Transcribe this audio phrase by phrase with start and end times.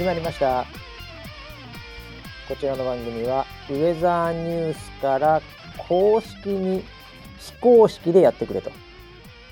[0.00, 0.64] 始まりました。
[2.48, 5.42] こちらの番組はウェザーニュースから
[5.76, 6.82] 公式に
[7.38, 8.70] 非公式でやってくれと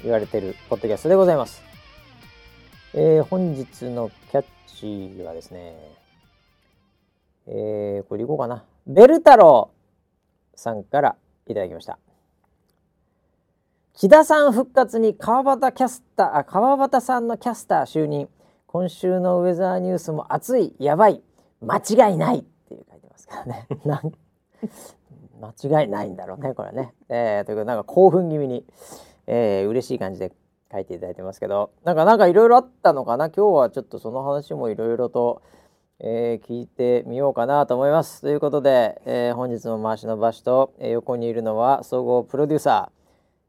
[0.02, 1.62] 言われてるポッドキャストでございます、
[2.95, 5.77] えー本日のキャッチはですね
[7.46, 8.64] えーこれいこうかな。
[8.86, 9.70] ベル太郎
[10.55, 11.98] さんからいただきました。
[13.92, 18.30] 木田さん復活に川端キャスターあ川端さんのキャスター就任。
[18.68, 21.22] 今週のウェザーニュースも熱いやばい
[21.62, 23.66] 間違いないっていう書いてますからね。
[25.41, 28.66] 間違いないんだろうねこれね、えー、ということでなんか興奮気味に、
[29.27, 30.34] えー、嬉しい感じで
[30.70, 31.70] 書いていただいてますけど。
[31.83, 33.30] なんかなんかいろいろあったのかな？
[33.30, 35.41] 今日はちょっとその話もいろいろと、
[36.00, 38.20] えー聞いてみようかなと思います。
[38.20, 42.91] ということで、えー本日の回しの場所と、えー横にいるのは総合プロデューサ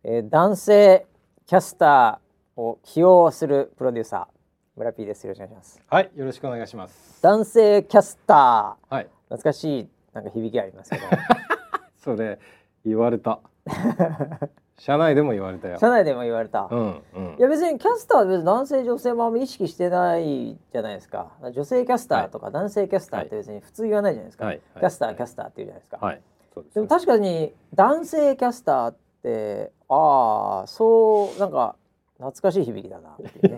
[0.06, 1.06] ー、えー男性
[1.46, 4.39] キャスターを起用するプロデューサー
[4.80, 5.26] 村 P です。
[5.28, 5.82] よろしくお願いします。
[5.90, 7.20] はい、よろしくお願いします。
[7.22, 8.96] 男性キャスター。
[8.96, 11.04] はい、懐かしいなんか響きありますけど。
[12.02, 12.40] それ
[12.86, 13.42] 言われた。
[14.80, 15.78] 社内でも言われたよ。
[15.80, 17.36] 社内でも言われた、うんうん。
[17.38, 17.42] い。
[17.42, 21.34] や別にキャスターは別に男性女性もあんま意識してないじゃないですか。
[21.52, 26.16] 女性キャスターとか男性キャスターって別に普通言わないじゃないですか、はいキャスター、はいキャスターって言うじゃないですか、はい。
[26.16, 26.76] です。
[26.76, 31.76] でも確かに男性キャスターってああそうなんか
[32.18, 33.58] 懐かしい響きだなっていう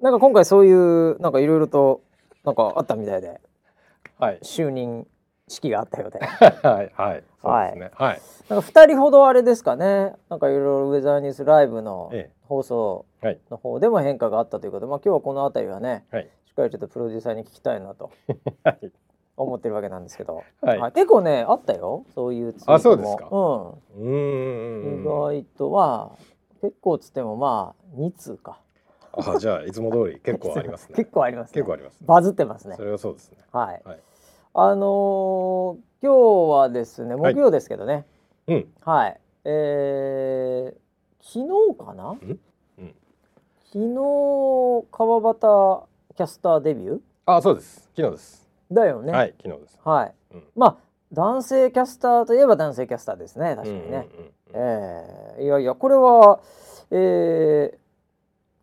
[0.00, 2.02] なんか今回そういうなんかいろいろと
[2.44, 3.40] なんかあったみたいで。
[4.18, 4.38] はい。
[4.42, 5.06] 就任
[5.48, 6.18] 式があったようで。
[6.20, 6.92] はい。
[6.94, 7.24] はい。
[7.40, 7.90] そうですね。
[7.94, 8.20] はい。
[8.48, 10.12] なんか2人ほどあれですかね。
[10.28, 13.06] なんかいろいろウェザーニュースライブのえ放送
[13.50, 16.28] の方でも変化があったということで、まあ、今日はこの辺りはねはい。
[16.46, 18.10] しっかりちょっとプロデューサーに聞きたいなと
[18.64, 18.92] はい。
[19.36, 20.92] 思ってるわけなんですけど、はい。
[20.92, 22.04] 結構ねあったよ。
[22.14, 22.74] そういうツイートも。
[22.76, 23.28] あそうですか。
[23.30, 23.70] うん。
[23.70, 25.00] うーん。
[25.02, 26.12] 意外とは
[26.60, 28.60] 結構つってもまあ2通か
[29.18, 30.94] あ、じゃあいつも通り結構ありますね。
[30.96, 32.06] 結構ありますね結構ありますね。
[32.06, 33.38] バズってますねそれはそうですね。
[33.52, 33.98] はい、はい。
[34.54, 36.14] あのー今日
[36.52, 38.06] はですねはい木曜ですけどね
[38.46, 38.68] うん。
[38.84, 40.74] はい、えー、
[41.20, 42.10] 昨日かな？
[42.10, 42.38] うん？
[43.72, 45.86] 昨日川端
[46.16, 47.00] キャスターデビュー？
[47.26, 47.90] あ、そうです。
[47.96, 48.48] 昨日です。
[48.70, 49.80] だよねはい、昨日です。
[49.84, 50.76] はい、うんまあ
[51.12, 56.40] 男性キャスターといえば男性キャスターですね確かにね、うんうんうんえーいやいやこれは
[56.90, 57.78] えー、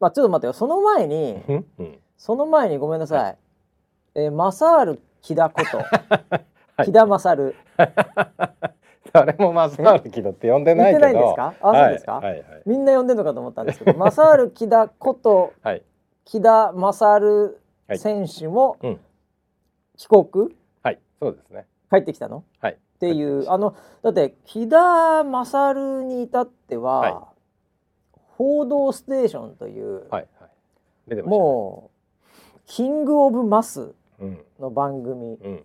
[0.06, 1.42] まあちょっと待ってよその前に。
[2.16, 3.38] その前にごめんなさい、
[4.14, 5.78] えー、マサール木田こと
[6.78, 7.56] はい木田勝
[9.12, 11.06] 誰もマサールキドって呼んでないけど。
[11.06, 11.54] ないんですか？
[11.60, 12.62] あそうですか、はいはいはい。
[12.68, 15.82] みんな呼んでるのかと思ったんですけど マサール木田ことはい。
[16.24, 19.00] 木田勝はい選手もうん
[19.98, 20.56] 帰国？
[20.84, 21.00] はい。
[21.20, 21.66] そうですね。
[21.92, 22.44] 帰ってきたの？
[22.60, 22.74] はい。
[22.74, 23.74] っていうあの
[24.04, 27.35] だって木田勝に至っては、はい
[28.38, 30.48] 報道ステーションという、はいは
[31.12, 31.16] い。
[31.16, 31.22] ね。
[31.22, 31.92] も
[32.56, 34.40] うキング・オブ・マスうん。
[34.60, 35.64] の番組うん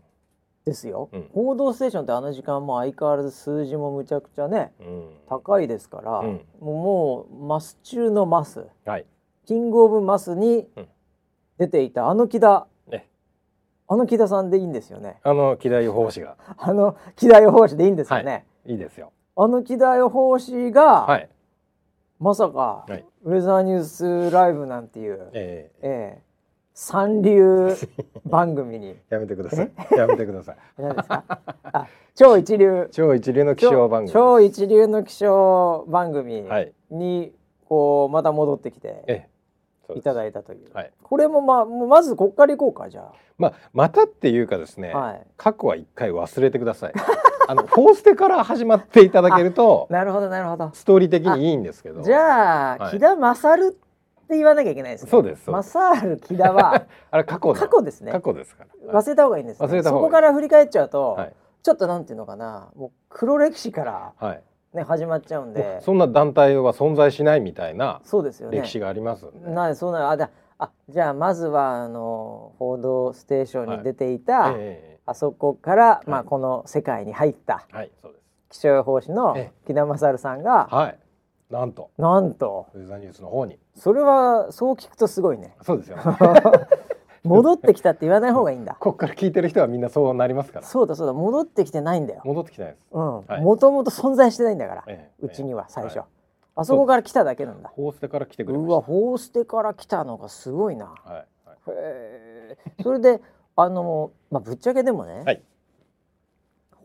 [0.65, 1.29] ですよ、うん。
[1.33, 5.11] 報道ステーションってあの時間も相変わらず数字もむちゃくちゃねうん。
[5.29, 6.45] 高いですから、うん。
[6.61, 8.67] もうもうマス中のマス。
[8.85, 9.07] はい。
[9.47, 10.89] キング・オブ・マスにうん。
[11.59, 13.07] 出ていたあの木田、ね
[13.87, 15.19] あの木田さんでいいんですよね。
[15.23, 16.37] あの木田予報士が。
[16.57, 19.13] あの木田予報士でいいんですよね、いいですよ。
[19.37, 21.29] あの木田予報士が、はい。
[22.21, 26.23] まさか、はいウェザーニュースライブなんていう、えええ
[26.73, 27.75] 三流
[28.25, 29.71] 番組にー、やめてください。
[29.97, 30.57] やめてください。
[30.79, 31.25] 何ですか？
[31.73, 34.13] あ超一流超一流の気象番組。
[34.13, 36.73] 超一流の気象番組はい。
[36.91, 37.35] に
[37.69, 39.29] こうまた戻ってきてえ
[39.95, 40.93] いただいたというはい。
[41.03, 44.93] これもまあまずこっからいこうかじゃまあまたっていうかですね。
[44.95, 46.93] あ、はい過去は一回忘れてください。
[47.51, 50.71] あのフォーステから始まっていただけるとなるほどなるほど。
[50.73, 52.03] ストーリー的にいいんですけど。
[52.03, 52.93] じゃあ、はい。
[52.93, 55.11] 木田勝って言わなきゃいけないですね。
[55.11, 56.85] そうです勝木田は。
[57.11, 58.13] あれ過去の過去ですね。
[58.13, 59.01] 過去ですから。
[59.01, 60.05] 忘れた方がいいんです、ね、忘れた方がいい。
[60.05, 61.33] そこから振り返っちゃうと、はい。
[61.65, 62.69] ちょっとなんていうのかな。
[62.77, 64.43] もう黒歴史からはい。
[64.73, 65.81] ね始まっちゃうんで。
[65.81, 68.61] そんな団体は存在しないみたいなそうですよね。
[68.61, 69.51] 歴史がありますんで。
[69.51, 78.59] なそうなのあだあじゃあまずはあの報道ステーションに出ていた、えあそこから、まあ、はいこの世界に入ったえはいそうです。
[78.59, 80.99] 気象予報士のえ木田勝さんが、はい。
[81.51, 81.91] なんと。
[81.99, 82.69] なんと。
[82.75, 83.59] ウェザーニュースの方に。
[83.75, 85.57] それはそう聞くとすごいね。
[85.63, 86.03] そうですよ、ね。
[87.23, 88.77] 戻ってきたって言わない方がいいんだ。
[88.81, 90.67] ここから聞いてる人はみんなそうなりますから。
[90.67, 91.13] そうだそうだ。
[91.13, 92.23] 戻ってきてないんだよ。
[92.25, 92.95] 戻ってきてないです。
[92.95, 95.27] もともと存在してないんだから、ええ。
[95.27, 96.07] うちには最初、はい。
[96.57, 97.71] あそこから来ただけなんだ。
[97.75, 98.81] ホーステから来てくれまうわ。
[98.81, 100.87] ホーステから来たのがすごいな。
[100.87, 101.09] はい。
[101.09, 101.27] はい。
[101.69, 103.21] へえそれで
[103.63, 105.43] あのまあぶっちゃけでもね、はい。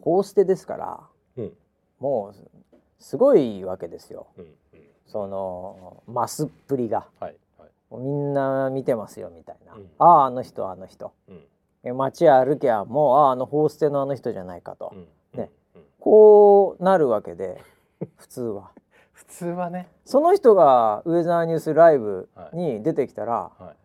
[0.02, 1.00] ホーステですから
[1.38, 1.54] うん。
[2.00, 4.28] もうすごいわけですよ。
[4.38, 4.82] うんうん。
[5.08, 7.08] そのマスっぷりが。
[7.20, 7.70] はいはい。
[7.98, 9.90] みんな見てますよみたいな、うん。
[10.00, 11.14] あああの人あの人。
[11.28, 11.44] うん。
[11.84, 15.50] え街歩きゃもうあああのホーステのあの人じゃないかと、うんね。
[15.76, 15.82] うん。
[16.00, 17.62] こうなるわけで
[18.18, 18.72] 普通は。
[19.14, 19.90] 普通はね。
[20.04, 23.76] その人がウェザーニュースライブに出てきたら、はい。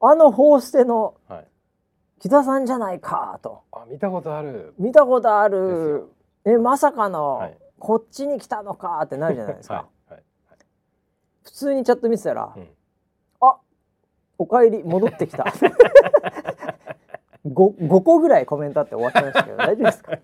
[0.00, 1.46] あのホーステのはい
[2.22, 3.62] 木田さんじゃないかと。
[3.72, 4.74] あ見たことある。
[4.78, 6.06] 見たことある。
[6.44, 7.58] えまさかの、はい。
[7.80, 10.22] こっちに来たのかってなるじゃないですか、はいはい
[11.42, 12.68] 普通にチャット見てたら、うん。
[13.40, 13.56] あ
[14.38, 15.52] おかえり戻ってきた。
[17.44, 20.18] 5, 5個ぐらいコメントあって終わってましたけど大丈夫ですか？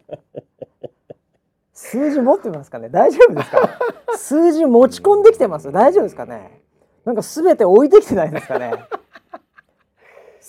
[1.72, 2.90] 数字持ってますかね？
[2.90, 3.78] 大丈夫ですか？
[4.16, 5.72] 数字持ち込んできてます？
[5.72, 6.60] 大丈夫ですかね？
[7.04, 8.72] なんかすべて置いてきてないですかね？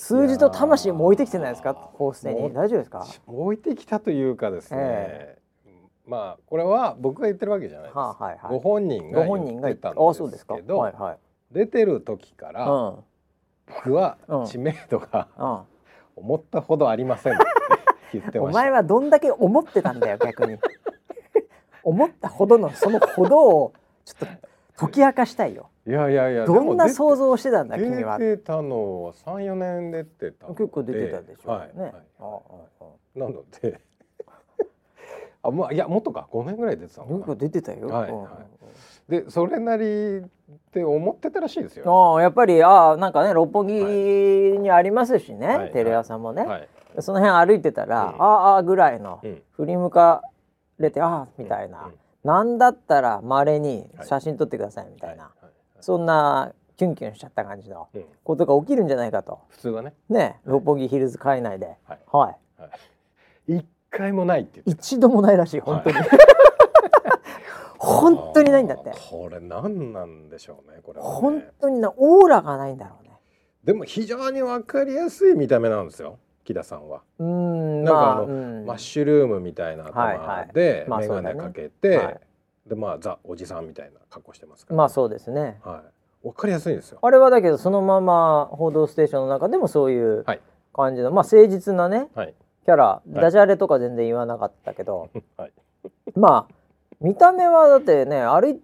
[0.01, 1.73] 数字と魂も置いてきてないですか？
[1.73, 2.53] ホーステに。
[2.53, 3.05] 大丈夫ですか？
[3.27, 5.37] 置いてきたというかですね、え
[6.07, 8.51] まあこれは僕が言ってるわけじゃないです、はあ、はいはい。
[8.53, 11.17] ご本人がご本人が言ってたんあでそうですけどはいはい。
[11.51, 12.95] 出てる時からうん。
[13.67, 14.45] 僕はうん。
[14.45, 15.59] 知名度がうん。
[16.23, 17.43] 思ったほどありませんって
[18.19, 18.61] 言っておました。
[18.61, 20.57] 前はどんだけ思ってたんだよ逆に。
[21.83, 23.73] 思ったほどのそのほどを
[24.05, 24.48] ちょっと
[24.79, 25.69] 解き明かしたいよ。
[25.85, 28.17] いやいやいやどんな想像像をしてたんだ君は。
[28.17, 31.93] 出てたのは三四年出てた結構出てたでしょはい、ね、はい。
[31.93, 32.25] ああ
[32.81, 32.85] あ
[33.15, 33.79] あなので。
[35.41, 36.27] あまあいやもっとか。
[36.31, 38.29] 五年ぐらい出てたの結構かな出てたよ、はいうんはい
[39.09, 40.23] でそれなりっ
[40.71, 42.13] て思ってたらしいですよ。
[42.13, 45.71] ああやっぱりああなんかね六本木にありますしね、はい。
[45.71, 46.67] テレ朝もね、はい。
[46.99, 48.21] その辺歩いてたら、うん。
[48.21, 49.41] ああああぐらいのうん。
[49.53, 50.21] 振り向か
[50.77, 51.93] れてああみたいな、うんうん
[52.23, 54.07] なんだったらまれにはい。
[54.07, 55.31] 写真撮ってくださいみたいな、
[55.79, 58.05] そんなキュンキュンしちゃった感じのうん。
[58.23, 59.39] ことが起きるんじゃないかと。
[59.49, 61.77] 普通はね、ね六本木ヒルズ会内で、
[62.11, 62.35] は
[63.47, 63.55] い。
[63.57, 65.95] 一回もないって一度もないらしい本当に、
[67.79, 68.91] 本当にないんだって。
[69.09, 73.09] これ何なんでしょうねこれ本当になオーラがないんだろうね。
[73.63, 76.17] でも非常にわかりやすい見た目なんですよ
[76.49, 78.65] 木田さんは、うーんなんかあのまあうん。
[78.65, 80.47] マッシュルームみたいなはいはい。
[80.47, 82.19] 頭でまあ眼鏡かけて、はい。
[82.67, 85.59] でまあザおじさんみたいな格好してますから、まあそうですね。
[85.63, 85.83] は
[86.23, 86.97] い、わかりやすいんですよ。
[87.03, 90.41] あれはだけどそのまま「報道ステーション」の中でもそういうはい。
[90.73, 92.33] 感じの、まあ誠実なねはい。
[92.65, 95.51] キャラダジャレとか全然言わなかったけど、 はい。
[96.15, 96.53] まあ
[96.99, 98.61] 見た目はだってね歩い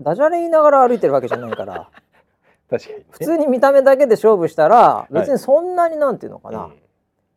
[0.00, 1.90] ダジャレ言いながら歩いてるわけじゃないから。
[2.70, 6.85] 確かに、ね、普通に見た目だけで勝負したら別にそんなになんていうのかな、ねうん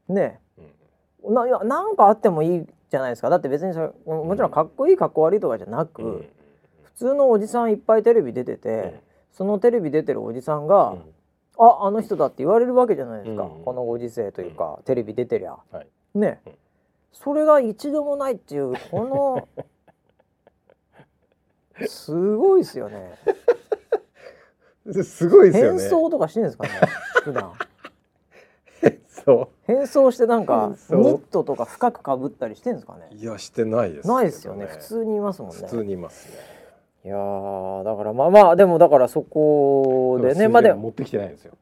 [0.10, 3.30] うんななんかあってもいいじゃないですか。
[3.30, 6.30] だって別にそれももちろんかっこいいかっこ悪いとかじゃなく、うん
[6.82, 9.00] 普通のおじさんいっぱいテレビ出てて、うん。
[9.32, 11.02] そのテレビ出てるおじさんが、うん。
[11.58, 13.64] ああの人だって言われるわけじゃないですか、うん。
[13.64, 15.56] このご時世というか、テレビ出てりゃ。
[15.72, 15.88] はい。
[16.20, 16.54] ね、うん。
[17.14, 19.48] それが一度もないっていうこの
[21.88, 23.14] すごいですよね。
[25.04, 25.90] すごいですよ変ね。
[25.90, 26.70] 装とかしてるんですかね
[27.24, 27.54] 普段。
[27.54, 27.60] そ
[29.68, 33.09] 変装してなんか ニットとか深くかぶったりしてるんですかね？
[33.11, 36.59] ういやしてないです、ないですよね普通にいますもんね普通にいますね。
[37.06, 41.54] いやーだからまあまあでもだからそこでねまあでも持ってきてないんですよ。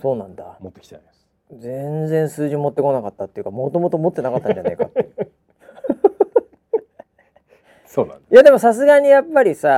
[0.00, 1.16] そうなんだ持ってきてないです。
[1.52, 5.30] 全然数字持ってこなかったっていうかもともと持ってなかったんじゃないかっていう
[7.86, 9.68] そうなんでいやでもさすがにやっぱりさ、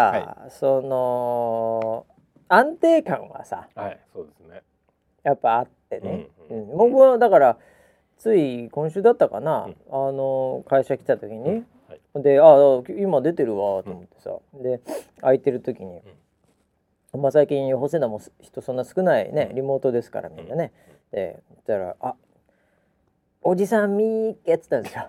[0.40, 2.06] はその
[2.48, 3.78] 安定感はさす。
[3.78, 4.62] はい、そうですね。
[5.28, 6.62] やっぱあってね、ううん。
[6.75, 6.76] ん。
[6.76, 7.58] 僕はだから
[8.16, 9.76] つい今週だったかな、うん。
[10.08, 12.23] あの会社来た時に、はい。
[12.23, 14.80] で「ああ今出てるわ」と思ってさ、で
[15.20, 16.00] 空いてる時に、
[17.12, 19.56] まあ、最近ホセダも人そんな少ないねうん。
[19.56, 20.73] リモートですからみんなね、
[21.12, 22.14] でそしたら「あ
[23.42, 25.04] おじさんみーけ」っつったんですよ。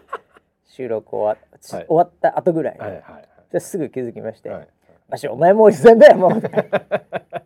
[0.66, 1.86] 収録終わ,、はい。
[1.86, 3.02] 終わった後ぐらいに、はい
[3.60, 4.68] すぐ気づきまして「はい
[5.08, 6.30] わしお前もおじさんだよもう」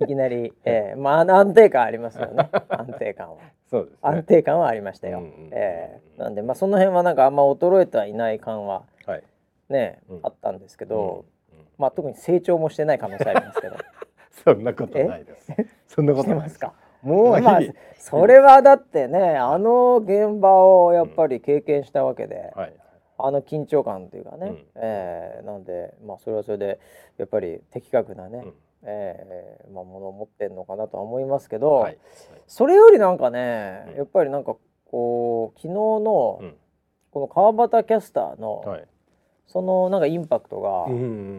[0.00, 3.36] いきなり、 えー、まあ安定感ありますよね 安定感は。
[3.70, 3.98] そうですね。
[4.02, 5.18] 安定感はありましたよ。
[5.18, 9.22] うんうんうんえーなんでまあその辺はなんかあんま衰えてはいない感ははい。
[9.68, 13.76] ね、うんあったんですけど、うんうんまあ特に成長もしてない可能性ありますけど。
[14.44, 15.52] そんなことないです。
[15.88, 16.72] そんなことないですか？
[17.02, 17.60] もうまあ
[17.98, 22.72] それはだってねあの現場をやっぱり経験したわけで、はい。
[23.18, 26.78] あの緊張感というかね、うんえーなんでまあそれはそれで
[27.18, 31.98] やっぱり的確なね、うんえーまあものを持ってんのかなとは思いますけど、はい。
[32.46, 36.54] それよりなんかね、うんやっぱりなんかこう昨日のうん
[37.10, 38.88] この川端キャスターの、はい。
[39.46, 40.86] そのなんかインパクトが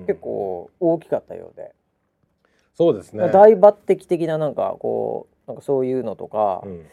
[0.08, 1.76] 結構大きかったようで、
[2.74, 3.30] そうですね。
[3.30, 6.86] 大抜擢的ななんかこうなんかそういうのとか、うん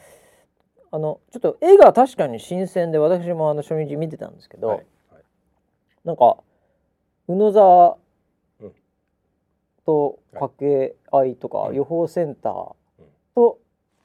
[0.90, 4.76] あのちょっと絵が確かに新鮮で私もあの初日見てたんですけど、はい
[5.10, 5.22] はい
[6.04, 6.36] なんか
[7.26, 8.03] 宇野沢うん
[9.84, 13.58] と掛け合いとか、うん予報センターうんと、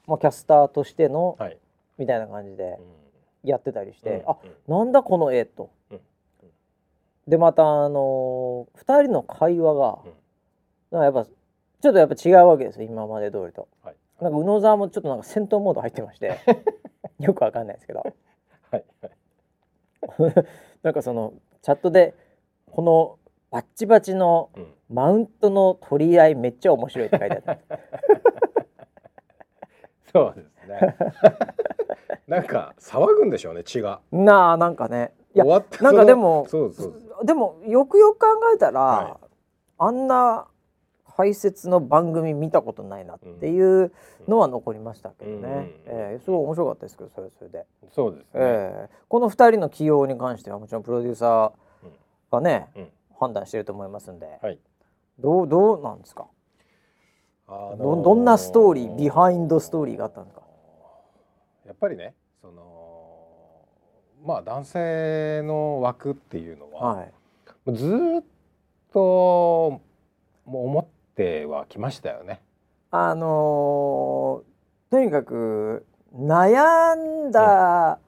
[0.06, 1.58] まあ、キャスターとしてのはい。
[1.98, 2.78] みたいな感じで
[3.44, 5.70] うんやってたりして、あうんなんだこの絵と。
[5.90, 6.00] うん
[7.28, 10.12] でまたあのー、2人の会話が、うん
[10.90, 11.30] なんかやっぱ
[11.80, 13.68] ちょっとやっぱ違うわけですよ今まで通りと。
[13.84, 13.94] はい。
[14.20, 16.38] なんか宇野沢もちょっとなんか戦闘モード入ってまして
[17.20, 18.00] よくわかんないですけど
[18.70, 18.84] はい。
[19.00, 20.34] はい。
[20.82, 21.32] なんかその
[21.62, 22.14] チャットで
[22.70, 23.18] この
[23.50, 24.66] バッチバチのうん。
[24.90, 27.78] マウントの取り合いめっちゃ面白いって書いてあった。
[30.12, 30.96] そうですね。
[32.26, 34.00] なんか騒ぐんでしょうね血が。
[34.10, 39.20] なあなんかねいや終わってなんかでもそうそうでもよくよく考えたら、は
[39.78, 40.48] あんな
[41.16, 43.92] 解説の番組見たことないなっていう
[44.26, 48.28] のは残りましたけどね、うんうんえーすごい面白かったですけどそれはそれで、そうですね。
[48.34, 52.88] えーこの2人の起用に関してはもちろんプロデューサーがね、うん
[53.20, 54.58] 判断してると思いますんで、はい。
[55.18, 56.26] どうどうなんですか、
[57.46, 60.42] あのーどどんなストーリービハインドストーリーがあったんですか？
[61.66, 63.66] やっぱりね、その
[64.24, 67.12] まあ男性の枠っていうのは、はい。
[67.74, 68.24] ずーっ
[68.92, 69.80] と
[70.46, 72.40] もう思ってはきましたよね。
[72.90, 78.00] あのーとにかく悩んだ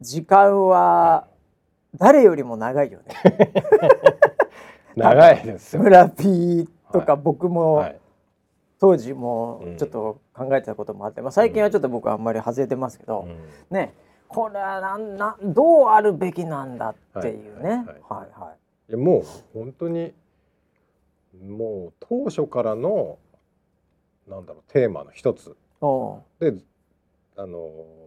[0.00, 1.26] 時間は
[1.96, 3.14] 誰よりも長いよね。
[4.96, 5.76] 長いです。
[5.76, 5.82] よ。
[5.82, 8.00] 村 P とかはい僕もはい。
[8.78, 9.76] 当時もうん。
[9.76, 13.36] ちょっと考えてたこともあって、まあ、最近はちょっと僕はあんまり外れてますけど、うん。
[13.70, 13.94] ね
[14.28, 17.86] これはなんなんどうあるべきなんだっていうね。
[18.08, 18.40] ははいい。
[18.40, 20.12] はいもう本当に
[21.44, 23.18] もう当初からの
[24.28, 25.56] なんだろうテーマの一つ。
[25.80, 26.54] おで
[27.36, 27.58] あの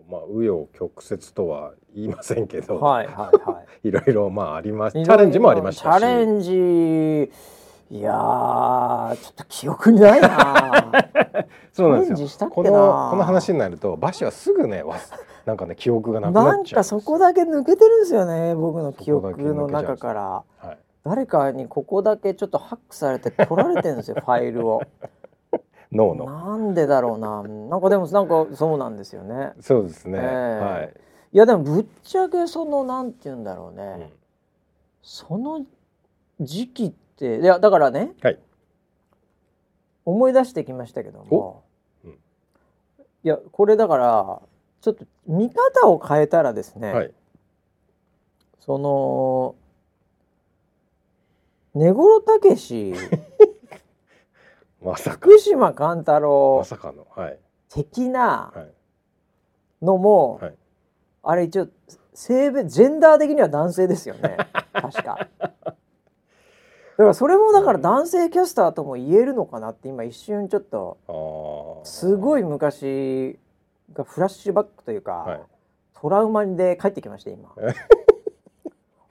[0.09, 3.87] まあ紆余曲折とは言いませんけうど、はいはいはい。
[3.87, 5.99] いろいろまあありましチャレンジもありましたし。
[5.99, 7.31] チャレンジ
[7.91, 10.91] いやーちょっと記憶にないな。
[11.73, 12.77] そうなんですチャレンジしたよこっけな。
[12.77, 14.83] のこの話になるとバシはすぐね
[15.45, 20.43] なんかね記憶がなくなっちゃうかそこだけ抜けてるんですよね僕の記憶の中から。
[20.57, 24.81] はい、誰かにここだけちょっとハックされて取られてるんですよファイルを
[25.91, 26.25] 脳の。
[26.25, 27.43] なんでだろうな。
[27.43, 29.53] なんかでもなんかそうなんですよね。
[29.59, 30.25] そうですね、ええ。
[30.63, 30.93] はい、
[31.33, 34.09] いやでもぶっちゃけそのなんて言うんだろうね、うん。
[35.01, 35.65] その
[36.39, 38.13] 時期っていやだからね。
[38.21, 38.39] はい。
[40.05, 41.63] 思い出してきましたけども、
[42.03, 42.11] うん。
[42.11, 42.15] い
[43.23, 44.41] やこれだから
[44.81, 47.13] ちょっと見方を変えたらですね、はい。
[48.59, 49.55] その
[51.73, 52.93] 根室武史
[54.83, 55.17] まさか。
[55.17, 56.57] 福島勘太郎。
[56.59, 57.07] まさかの。
[57.15, 57.39] はい。
[57.69, 59.85] 的なはい。
[59.85, 60.55] のも、はい。
[61.23, 61.67] あれ一応
[62.13, 64.37] 性別ジェンダー的には男性ですよね。
[64.73, 65.27] 確か。
[65.63, 73.39] だからそれもだから男性キャスターとも言えるのかなって今一瞬ちょっとすごい昔
[73.93, 75.41] がフラッシュバックというか、はい。
[76.01, 77.53] トラウマで帰ってきました今。
[77.57, 77.73] え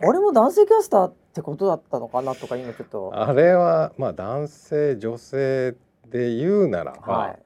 [0.00, 3.10] あれも男性キャスターってことだったのかなとか今ちょっと。
[3.14, 5.74] あれはまあ男性女性
[6.08, 7.38] で言うならば、はい。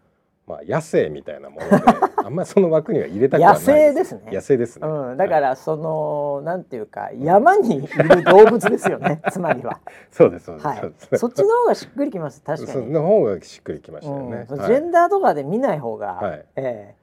[0.47, 1.77] まあ野生みたいなもので
[2.25, 4.23] あんまりその枠には入れたくは野ない生ですね。
[4.31, 9.23] 野生ですね、うん、だからその、なんていうか山にいる動物ですよね。
[9.33, 9.81] つまりは、
[10.11, 12.43] そうですそうです、はい、そっちの方がしっくりきます。
[12.43, 14.31] 確かそに、の方がしっくりきましたようん。
[14.31, 16.45] ね、そうはいジェンダーとかで見ない方が、はい。
[16.57, 16.95] え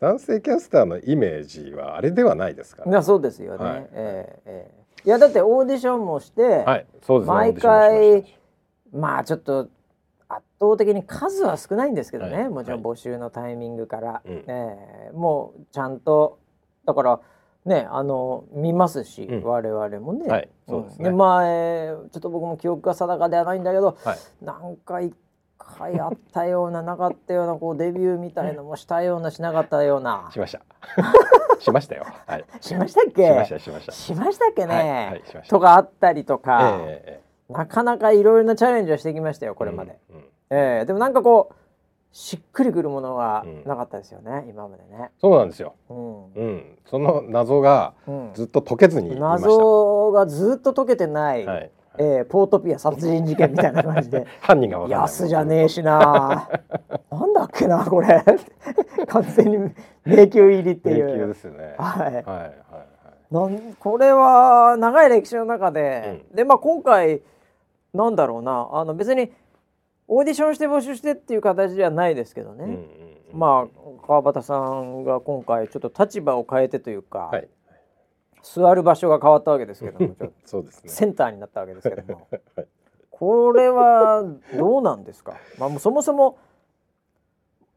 [0.00, 3.88] 男性キャスターのイメージはあれではないですから、えいやそうですよね、はい。
[3.92, 4.70] えええ
[5.04, 5.06] え。
[5.06, 6.86] いやだってオーディションもして、はい。
[7.02, 7.34] そうですね。
[7.34, 8.24] 毎回
[8.92, 9.68] まあちょっと
[10.28, 12.48] 圧倒的に数は少ないんですけどね、はい。
[12.50, 14.32] もちろん募集のタイミングから、うん。
[14.46, 15.10] ええ。
[15.12, 16.38] もうちゃんと
[16.86, 17.20] だから
[17.64, 19.42] ねあの見ますし、うん。
[19.42, 20.28] 我々もね。
[20.28, 20.48] はい。
[20.68, 21.10] そうですね。
[21.10, 21.16] ん。
[21.16, 24.18] 前ちょっと僕も記憶が定かではないんだけどはい。
[24.44, 25.14] なんか一
[25.78, 30.28] 回あったようななかったようなこうデビューみたいのもしたようなしなかったような。
[30.32, 30.60] しました。
[31.60, 32.04] しましたよ。
[32.26, 32.44] はい。
[32.60, 33.26] しましたっけ？
[33.26, 33.92] しましたしました。
[33.92, 35.50] しましたっけね、はいはいしました。
[35.56, 39.98] とかあったりとか、えええなかなかいろいろなチャレンジをしてきましたよえこれまで。
[40.10, 40.22] うんうん。
[40.50, 41.54] ええでもなんかこう
[42.12, 43.62] しっくりくるものがうん。
[43.64, 45.10] なかったですよね、今までね。
[45.20, 45.74] そうなんですよ。
[45.88, 46.24] うん。
[46.32, 46.78] うん。
[46.86, 48.30] その謎がうん。
[48.34, 49.48] ずっと解けずにいました。
[49.48, 51.70] 謎がずっと解けてない、はい
[52.00, 54.26] ええポートピア殺人事件みたいな感じで。
[54.40, 56.48] 犯人が安じゃねえしな。
[57.12, 58.24] なんだっけなこれ。
[59.06, 59.58] 完全に
[60.06, 61.74] 迷宮入りってい迷宮うですよね。
[61.78, 62.14] はい。
[62.14, 62.52] はいはい
[63.30, 67.22] なんこれは長い歴史の中で、うでまあ今回
[67.94, 68.68] なんだろうな。
[68.72, 69.32] あの別に
[70.08, 72.76] オーディションして募集してっていう形ではないですけどね、うんうん
[73.34, 73.38] うん。
[73.38, 77.48] まあ川端さんが今回ちょっと立場を変えてというか、はい
[78.42, 80.88] 座る場所が変わったわけですけども そうですね。
[80.90, 82.28] センターになったわけですけども。
[82.56, 82.66] はい。
[83.10, 84.24] これは
[84.56, 85.34] どうなんですか？
[85.58, 86.38] まあそもそも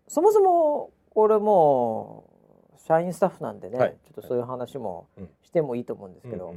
[0.07, 2.23] そもそもこれも
[2.75, 3.97] う社員スタッフなんでね、はい。
[4.05, 5.29] ちょっとそういう話もうん。
[5.41, 6.55] してもいいと思うんですけど、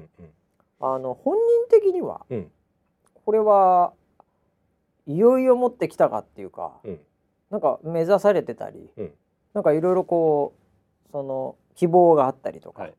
[0.80, 2.52] あの本人的にはうん。
[3.24, 3.92] これは
[5.06, 7.00] いよいよ持ってきたかっていうか、うん。
[7.50, 9.14] なんか目指されてたり、うん。
[9.52, 10.52] なんかいろいろこ
[11.08, 12.98] うその希望があったりとか、はいはい。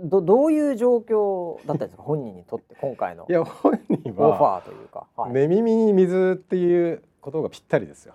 [0.00, 5.32] どどういう状況だったんですか本人にとって今回のいや本人オフはァーというか、はい。
[5.32, 8.14] 寝耳に水っていうことがぴったりですよ。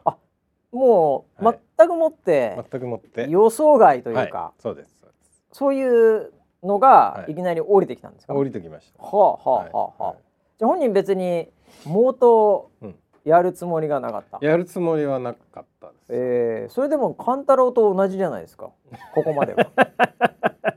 [0.71, 1.59] もうはい。
[1.77, 3.27] 全くもって全くもって。
[3.29, 5.43] 予想外というか、はい、そうですそうです。
[5.51, 6.87] そういうのが
[7.19, 7.31] はい。
[7.31, 9.03] いきなり降りてきたんですか、降りてきました。
[9.03, 10.17] はあはあはあはあ、はい。
[10.59, 11.49] じゃあ本人別に
[11.83, 16.05] 毛頭うんやるつもりがなかった、やるつもりはなかったです。
[16.11, 18.69] えー、それでも勘太郎と同じじゃないですか？
[19.13, 19.67] ここまでは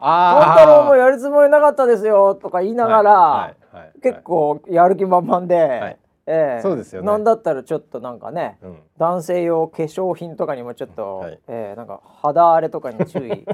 [0.00, 5.98] 勘太郎もやるつもりなかったですよとか言いながら、はいはいはい結構やる気満々で、はい。
[6.26, 6.62] ええ。
[6.62, 7.06] そうですよね。
[7.06, 8.78] なんだったらちょっとなんかねうん。
[8.98, 11.38] 男性用化粧品とかにもちょっと、はい。
[11.48, 13.44] ええなんか肌荒れとかに注意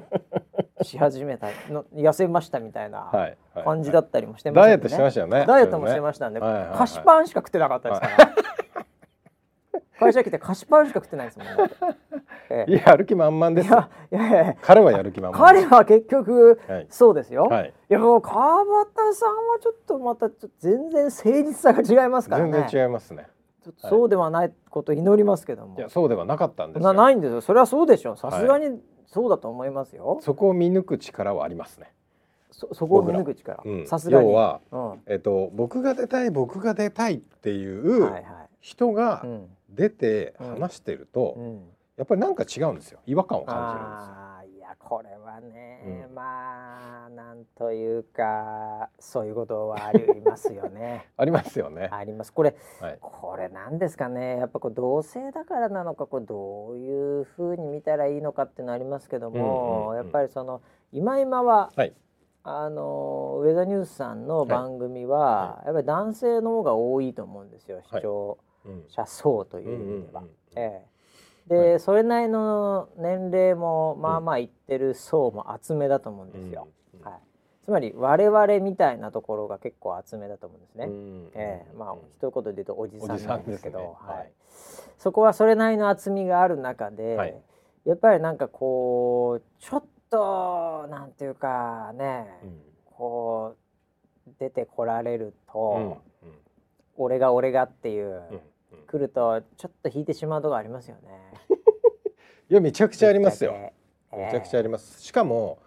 [0.84, 5.44] し始めた の痩せましたみたいなはいはい感じだったりもしてましたダイエットしてましたよね。
[5.46, 6.78] ダイエットもしてまししたんで、はいはいはい。
[6.78, 8.32] 菓子パンしか食ってなかったですから、
[9.98, 11.74] 会社来て菓子パンしか食ってないですもんねだって。
[12.50, 15.44] えいややる気満々ですいやいやいや彼はやる気満々。
[15.46, 17.44] 彼は結局はいそうですよ。
[17.44, 17.68] はい。
[17.68, 20.28] いやもう川端さんはちょっとまた
[20.60, 22.52] 全然誠実さが違いますからね。
[22.52, 23.26] 全然違いますね。
[23.78, 25.76] そうではないことを祈りますけども。
[25.78, 26.94] いやそうではなかったんですなよ。
[26.94, 27.40] ないんですよ。
[27.40, 28.16] それはそうでしょう。
[28.16, 30.18] さすがにそうだと思いますよ。
[30.20, 31.92] そこを見抜く力はありますね。
[32.52, 33.70] そそこを見抜く力う。
[33.82, 34.28] んさすがに。
[34.28, 34.88] 要はうん。
[34.90, 38.24] はえっと僕が出たい僕が出たいっていいうはい。
[38.60, 39.48] 人がうん。
[39.76, 41.68] 出てうん話してるとうん。
[41.96, 43.00] やっぱりなんか違うんですよ。
[43.06, 50.68] 違和感を感ああいやこれはね、うんまあなんというかそういうことはありますよね。
[50.68, 51.10] じるんですよ。
[51.16, 51.88] ありますよね。
[51.90, 52.34] あります。
[52.34, 52.98] これはい。
[53.00, 60.60] これなんですかねやっぱこう同性だからなのかこうどういうふうに見たらいいのかっていうのありますけども、うんうんうんやっぱりその
[60.92, 61.94] 今今は、はい
[62.48, 68.02] あのウェザーニュースさんの番組は、はやっぱり男性の方が多いと思うんですよ視はい
[68.66, 68.84] 聴うん。
[68.88, 70.22] 者層という意味では。
[70.56, 70.82] え
[71.46, 71.48] え。
[71.48, 71.80] で、はい。
[71.80, 76.68] それなりの年齢もまあまあいってる層も厚めだと思うんですよ。
[76.94, 77.20] うんはい、
[77.62, 80.86] つまり我々みたいなところが結構厚めだと思うんですね。
[80.86, 81.76] うんええ。
[81.76, 83.84] まあうん一言で言うとおじさんなんですけどね。
[83.98, 84.16] はい。
[84.18, 84.32] はい。
[84.98, 87.40] そこはそれなりの厚みがある中で、はい。
[87.84, 92.60] やっぱりなんかこうちょっとなんていうかね、うん。
[92.86, 93.54] こ
[94.26, 96.38] う出てこられると、うんうん。
[96.96, 98.22] 俺が俺がっていう、
[98.96, 101.32] うんうん来るとちょっと引いてしまうとこありますよね。
[102.48, 103.72] いやめちゃくちゃありますよ。
[104.12, 105.02] めちゃくちゃあります。
[105.02, 105.58] しかも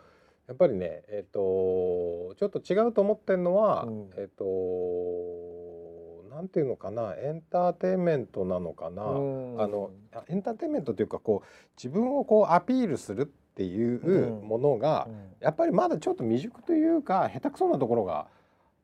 [0.47, 4.09] やっぱりねえっ、とちょっと違うと思ってるのは、うん。
[4.17, 4.45] えっ、と
[6.35, 9.21] なんていうのかなエンターテインメントなのかな、う
[9.55, 9.61] ん。
[9.61, 14.47] あのあエンターテインメントというかこう自分をこうアピールするっていううん。
[14.47, 15.35] ものが、うん。
[15.39, 18.27] やっぱりまだちょっと未熟というか下手くそなところが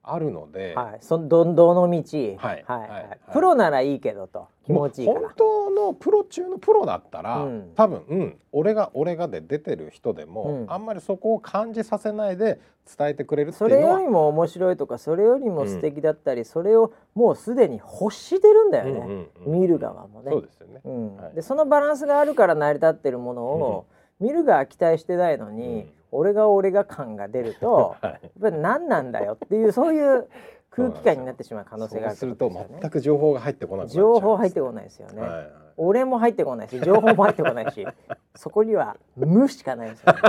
[0.07, 2.63] あるので、はい、そどんどんの道、はい。
[2.67, 3.31] はい。
[3.33, 4.47] プロならいいけどと。
[4.65, 5.19] 気持ちいいから。
[5.21, 5.31] 本。
[5.35, 7.71] 当のプロ中のプロだったら、うん。
[7.75, 10.71] 多分、うん、俺が俺がで出てる人でも、うん。
[10.71, 12.59] あんまりそこを感じさせないで
[12.97, 20.31] 伝えてくれるってそいうのはれよりも面白いとかそれよりも素敵だったり、それをもうすでに欲してるんだよね、うんうんうん見る側もね。
[20.31, 20.81] そうですよね。
[20.83, 21.15] うん。
[21.17, 21.35] はい。
[21.35, 23.85] でそのバランスがあるから成り立ってるものを、
[24.19, 30.27] 見る側は期待してないのに、うん俺が俺が感が出ると はいやっぱり何なんだよっていうそういう
[30.71, 32.51] 空気感になってしまう可能性があるそうすると
[32.81, 35.21] 全く情報が入ってこなくなっちゃう情報入ってこないですよね。
[35.21, 37.85] はいはい俺も入ってこないし情報も入ってこないし
[38.35, 40.19] そこには無しかないですよね。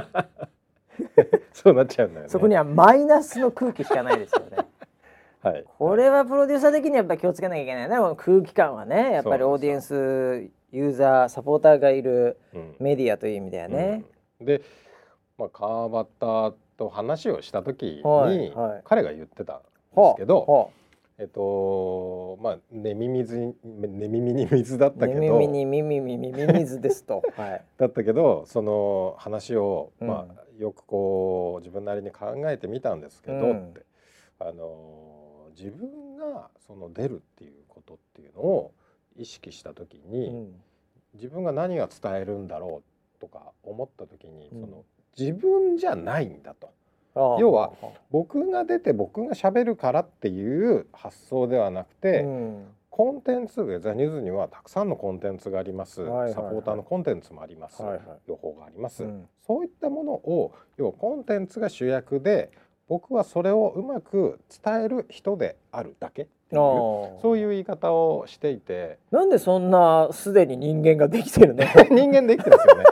[1.53, 2.29] そうなっちゃうんだよね。
[2.31, 4.67] そこにはマイナスの空気しかないですよね。
[5.43, 5.65] はい。
[5.79, 7.97] これはプロデューサー的にはやっぱり気をつけなきゃいけないね。
[7.97, 14.05] この空気感はね、やっぱりオーディエンス、ユーザー、サポーターがいるうんメディアという意味ではね。
[14.41, 14.61] うんで、
[15.39, 18.83] まあ川端と話をした時に、はいはい。
[18.85, 19.65] 彼が言ってたんで
[20.11, 20.73] すけど、ほ
[21.19, 27.23] えっとまあ寝耳に寝耳に水だっうたけど、耳に耳耳耳水ですと。
[27.37, 27.65] はい。
[27.79, 30.09] だったけどその話を、うん。
[30.09, 33.69] まあよくこう自分なりに考えてみたんですけど、うん。
[33.69, 33.83] って
[34.39, 38.73] あの自分がその出るっていうことっていうのを
[39.17, 40.63] 意識した時に、うん。
[41.15, 42.83] 自分が何が伝えるんだろ
[43.17, 44.61] うとか思った時に、うん。
[44.61, 44.85] その
[45.19, 46.71] 自分じゃないんだと。
[47.39, 47.73] 要は
[48.11, 52.67] 僕が出て僕が喋るからっていう発想ではなくて、うん。
[52.91, 56.33] コンテンツザニューズにはたくさんのコンテンツがあります、はいはいはい。
[56.33, 58.03] サポーターのコンテンツもあります、はいはい。
[58.27, 59.29] 予報があります、うん。
[59.47, 62.51] そういったものを要はコンテンツが主役で
[62.89, 68.99] 僕はそれをうまく伝える人であるだけっていうあそういう言い方をしていて。
[69.11, 71.65] なんでそんなすでに人間ができてるの？
[71.91, 72.85] 人間できてるんですよね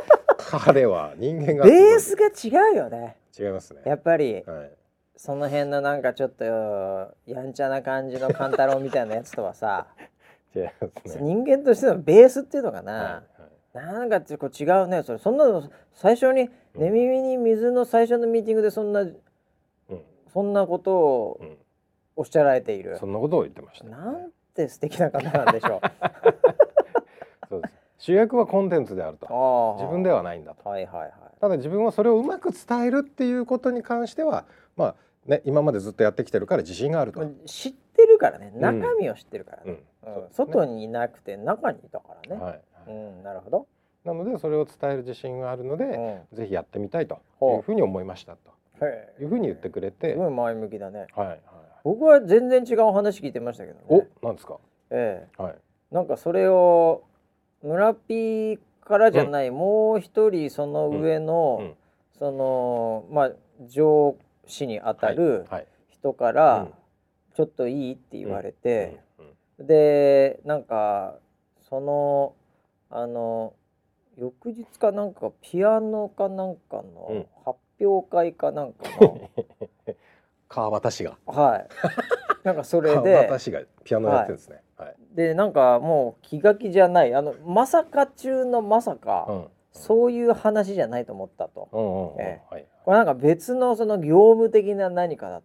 [0.51, 3.17] 彼は人間がベースが違うよね。
[3.39, 3.83] 違いますね。
[3.85, 4.71] やっぱりはい。
[5.17, 9.87] その辺のなんかちょっとやんちゃな感じの勘太郎みたいなやつとはさ
[10.55, 11.23] 違いますね。
[11.23, 13.01] 人間としてのベースっていうのかな、は
[13.79, 13.99] いはい。
[13.99, 15.03] なんかちょっと違うね。
[15.03, 19.15] それそんなの最初に寝耳に水の最初のミーティングでそんなうん。
[20.33, 21.59] そんなことをうん。
[22.17, 22.97] おっしゃられている。
[22.99, 27.47] そんなことを言ってましたね、なんて素敵な方なんでしょう。
[27.49, 29.77] そうです主役はコンテンツであると。
[29.79, 30.69] 自分ではないんだと。
[30.69, 31.11] はいはいはい。
[31.41, 34.45] ただ自分はそれをうまく伝えるっていうことに関しては
[34.77, 38.51] まあね今までずっとやってきてるから自信があると、まあ知ってるからね。
[38.51, 38.61] ん。
[38.61, 39.73] 中身を知ってるからうん。
[39.73, 39.79] ね、
[40.33, 43.67] 外にいなくて中にいたからね、はいうんなるほど、
[44.05, 48.53] なのでそれを伝える自信があるのうん、ぜひやってみたいというふうに思いましたと。
[48.83, 49.15] え。
[49.23, 51.07] いうふうに言ってくれて、すごい前向きだね。
[51.17, 51.41] はいはい、
[51.85, 54.07] 僕は全然違う話聞いてましたけどね。
[54.21, 54.59] おなんですか？
[54.91, 55.43] ええ。
[55.43, 55.55] はい。
[55.91, 57.05] なんかそれを
[57.65, 61.75] 村ピーからじゃない、もう一人その上の、うん。
[62.19, 63.31] そのまあ
[63.67, 65.67] 上司にあたるはい。
[65.91, 66.75] 人から、うん。
[67.35, 69.27] ちょっといいって言われて、うん。
[69.61, 69.67] うん。
[69.67, 71.17] でなんか
[71.69, 72.35] その
[72.91, 73.55] あの
[74.19, 76.95] 翌日かなんかピアノかなんかうん。
[76.95, 79.31] の発表会かなんかの、
[80.49, 81.17] 川端氏が。
[81.27, 81.69] はい。
[82.45, 84.57] なんかそれ川で端氏がピアノやってるんですね。
[84.57, 84.64] はい、
[85.15, 87.15] でなんかもう気が気じゃない。
[87.15, 89.47] あのまさか中のまさか、うん。
[89.73, 91.69] そういう話じゃないと思ったと。
[91.73, 92.21] うんうんうん。
[92.21, 95.43] えはいこれなんか別のその業務的な何かだうん。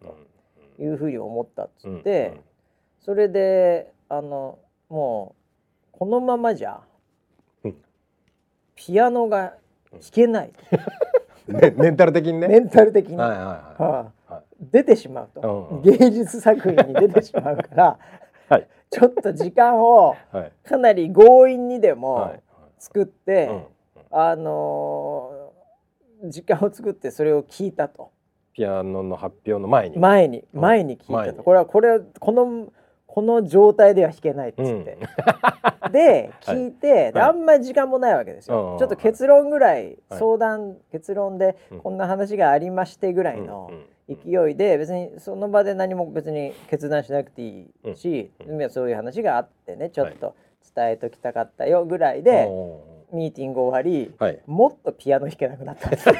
[0.76, 2.40] というふうに思ったっつうんって、
[3.00, 5.34] それであのも
[5.92, 6.80] うこのままじゃ
[7.64, 7.76] うん。
[8.74, 9.54] ピアノが
[9.92, 10.78] 弾けないと、
[11.48, 12.48] う んねメンタル的にね。
[12.48, 13.46] メンタル的に、はいはいはい。
[13.46, 14.34] はあ。
[14.34, 14.44] はい。
[14.60, 15.82] 出てしまうと、うんうん。
[15.82, 17.98] 芸術作品に出てしまうから。
[18.48, 20.52] はいちょっと時間を はい。
[20.64, 22.40] かなり強引にでもはい
[22.78, 23.62] 作って、うん
[24.10, 28.10] あのー時間を作ってそれを聞いたと。
[28.52, 29.98] ピアノの発表の前に。
[29.98, 30.60] 前にうん。
[30.60, 31.42] 前に聞いたと。
[31.42, 32.66] これはこれはこの
[33.06, 34.98] この状態では弾けないっつって、
[35.90, 36.56] で はい。
[36.56, 37.28] 聞いて、ではい。
[37.30, 40.18] あんまり時間もないわけですよ、うんちょっと結論ぐらいはい。
[40.18, 41.78] 相談、結論でうん。
[41.80, 48.58] こんな話がありましてぐらいうんのうん勢いで別にその場で何も別に決断しなくていいし、うん。
[48.58, 50.34] でそういう話があってねちょっと
[50.74, 54.40] 伝えときたかったよぐらいで、おミーティング終わり、ーはい。
[54.46, 56.08] もっとピアノ弾けなくなったんです。
[56.08, 56.14] よ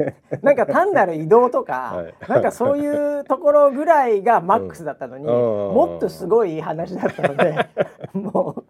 [0.42, 2.14] なんか単なる移動とか、はい。
[2.28, 5.32] なんかそういうところぐらいがマックスだったのに、うん。
[5.32, 7.68] もっとすごい話だったので
[8.14, 8.64] もう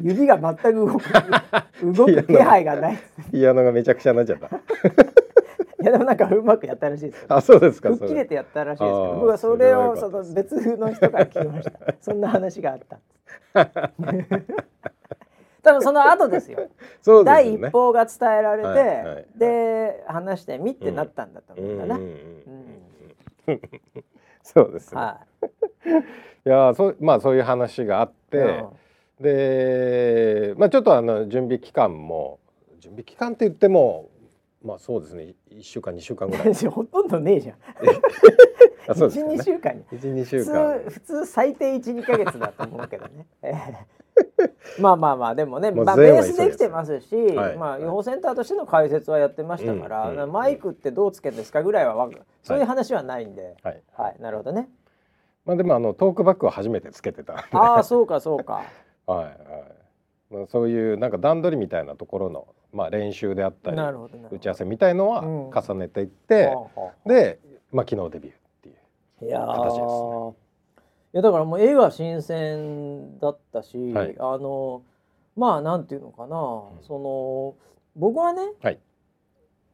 [0.00, 1.02] 指が全く動く
[1.94, 2.98] 動く気配がない。
[3.30, 4.48] ピアノがめちゃくちゃになっちゃった。
[5.80, 7.26] いやでもなんかうまくやったらしいですよ。
[7.28, 9.14] あそうですか吹っ切れてやったらしいですけど。
[9.14, 11.94] 僕はそれをその別の人から聞きました。
[12.00, 12.98] そんな話があった。
[15.62, 16.68] 多分その後ですよ。
[17.00, 17.68] そうです第よね。
[17.68, 22.10] 一報が伝えられて、はいはいで話してみってなったんだと思うんだな、うんうん
[23.46, 23.60] うん
[24.42, 25.20] そうですね、、は
[25.84, 26.48] い。
[26.48, 28.64] やーそうまあそういう話があって、
[29.20, 32.38] でまあちょっとあの準備期間も
[32.78, 34.10] 準備期間って言っても
[34.62, 36.54] まあそうですね一週間二週間ぐらい。
[36.68, 37.56] ほとんどねえじゃん。
[38.90, 39.42] あそうですよ12ね。
[39.42, 39.74] 週間
[40.14, 47.56] に週普間通普通最低12か月だと思うけどね、え えまあまあまあでもね、まあ、ベースできてますし、はい。
[47.56, 52.08] まあ予報センターとしての解説はやってましたから、うんうんマイクってどうつけるんですかぐらいは
[52.42, 53.82] そういう話はないんで、はい。
[53.96, 54.68] はい、なるほどね。
[55.44, 58.62] まあでもあのトークバックは初めてつけてたああそうかそうか。
[59.12, 59.34] はいはい。
[60.30, 67.40] まあそういうなんか段取りみたいなところのまあ練習であったり打ち合わせみたいのはうん重ねていって、はあはあで
[67.72, 69.94] まあ昨日デビューっていう形です
[70.34, 70.48] ね。
[71.14, 74.14] いやだからもう絵が新鮮だったし、はい。
[74.18, 74.82] あの
[75.36, 76.84] まあなんていうのかな、ん。
[76.86, 77.54] その
[77.96, 78.78] 僕はね、はい。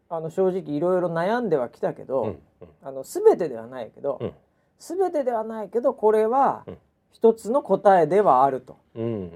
[0.08, 2.28] あの正直いろいろ悩んではきたけど、うん
[2.60, 2.68] うん。
[2.82, 4.32] あの全てではないけど、うん。
[4.78, 6.78] 全てではないけどこれはうん
[7.14, 8.76] 一つの答えではあると。
[8.94, 9.04] うん。
[9.04, 9.30] うん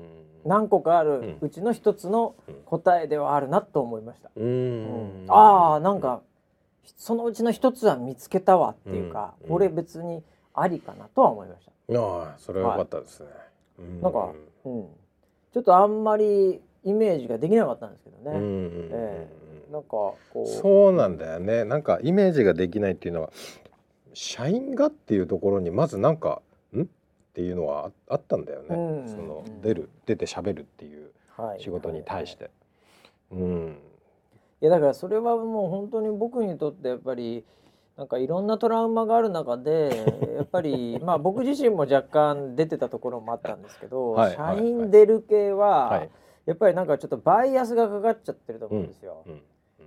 [0.45, 1.11] 何個かある。
[1.21, 1.38] ん。
[1.41, 4.31] うちの一つの答えではあるなと思いました。
[4.37, 4.45] うん。
[4.45, 5.27] うん。
[5.29, 6.23] ああなんか
[6.97, 9.49] そのうちの一つは見つけたわっていうか、うん。
[9.49, 10.23] これ別に
[10.55, 12.01] ありかなとは思いました。
[12.01, 13.29] ああそれは良かったですね、
[13.79, 14.33] うなんか
[14.64, 14.87] うん、
[15.53, 18.38] ちょっとあんまりイメージができなかったんですけどね。
[18.38, 19.29] うえ。
[19.73, 20.47] なんかこう。
[20.47, 21.64] そうなんだよね。
[21.64, 23.31] なんかイメージができないっていうのは
[24.14, 26.41] 社員がっていうところにまずなんか
[26.77, 26.88] ん
[27.38, 29.09] っていうのはああったんだよね、うん。
[29.09, 29.62] そのうん。
[29.62, 31.62] 出る出て喋るっていうはい。
[31.62, 32.51] 仕事に対して、
[33.31, 33.79] うん。
[34.61, 37.44] いやだからそれはもう本当に僕にとってやっぱり
[37.96, 40.05] なんかいろんなトラウマがある中で
[40.37, 44.35] やっぱりまあ僕自身も若干出てたところもあったんですけど、はい。
[44.35, 46.11] 社員出る系は、はい。
[46.44, 49.22] やっぱりなんかちょっとバイアスがかかっちゃってると思うんですよ。
[49.29, 49.40] うん。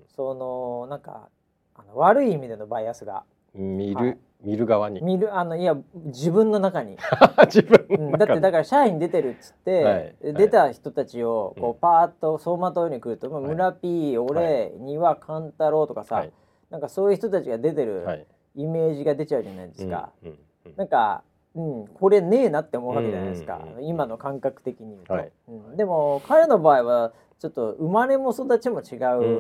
[0.08, 1.28] そのなんか
[1.76, 3.26] あの悪い意味でのバイアスが。
[3.54, 5.02] うん見る、はい見る側に。
[5.02, 6.98] 見るあのいや自分の中に、
[7.46, 10.16] 自分うんだってだから社員出てるっつって、はい。
[10.34, 13.50] 出た人たちをこうパーッと走馬灯に来ると、まあはい。
[13.52, 16.32] 村 P 俺丹羽勘太郎とかさ、はい。
[16.70, 18.26] なんかそういう人たちが出てるはい。
[18.56, 20.12] イメージが出ちゃうじゃないですか。
[20.24, 20.74] うんうんうん。
[20.76, 21.24] なんか、
[21.54, 23.86] うん、これねえなって思うわけじゃないですか、うんうんうん。
[23.86, 25.32] 今の感覚的に言うと、はい。
[25.50, 28.96] うん、でも彼の場合はちょっと生まれも育ちも違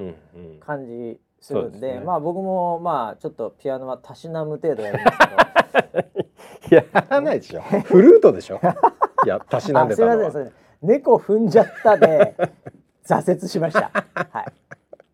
[0.09, 0.15] う
[0.59, 1.99] 感じするんで,、ね。
[1.99, 6.75] まあ僕もまあちょっとピアノはたしなむ程度やりますけど。
[6.75, 7.61] やらないでしょ。
[7.61, 8.59] フルートでしょ。
[9.25, 10.29] いやたしなんですたのは。
[10.29, 10.53] んすいません。
[10.81, 12.35] 猫踏んじゃったで
[13.03, 13.91] 挫折しました。
[14.13, 14.45] は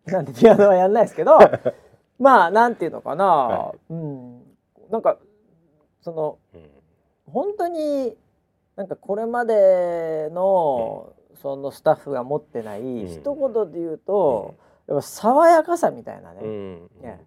[0.06, 0.10] い。
[0.10, 1.38] なんでピアノはやんないですけど
[2.18, 4.42] まあなんていうのかな、はうん。
[4.90, 5.18] なんか
[6.00, 6.70] そのうん。
[7.32, 8.16] 本当に
[8.76, 11.12] なんかこれまでの、
[11.42, 13.06] そのスタッフが持ってない、ん。
[13.08, 14.54] 一言で言うと、
[14.88, 17.20] やっぱ爽やかさみたいなね、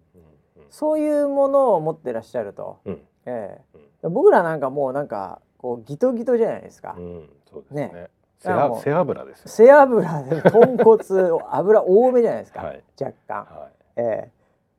[0.70, 3.02] そういうものを持ってらっしゃると、うん。
[3.26, 3.60] え
[4.02, 4.08] え。
[4.08, 7.90] 僕らなんかもうなんかこうギトギトじゃないですか、うんそうですね。
[7.92, 8.08] ね。
[8.40, 8.50] 背
[8.92, 9.48] 脂ですよ。
[9.48, 11.04] 背脂で豚骨
[11.50, 12.82] 油多めじゃないですか、はい。
[13.00, 14.30] 若干、はええ。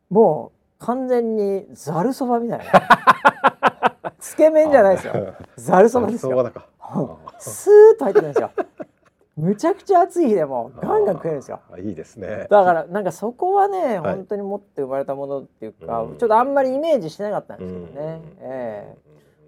[0.10, 2.66] もう完全にざるそばみたいな。
[4.20, 5.14] つけ麺じゃないですよ。
[5.56, 6.34] ざるそばですよ。
[6.34, 6.68] そうだか。
[7.40, 8.52] スーッと入ってくるんですよ
[9.36, 11.60] むちゃくちゃ暑い日でもガンガン食えるんですよ。
[11.72, 12.48] あいいですね。
[12.52, 14.16] だからなんかそこはね、はい。
[14.16, 16.18] 本当に持って生まれたものっていうか、うん。
[16.18, 18.96] ちょっとあんまりイメージしてなかったんうんですけどね、え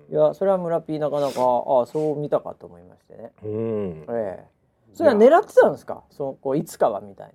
[0.09, 0.13] え。
[0.13, 4.05] いやそれは村 P なかなかああそう見たかと思いましてね、うん。
[4.09, 4.45] ええ。
[4.93, 6.03] それは狙ってたんですか？
[6.09, 7.33] そのこういつかはみたいな。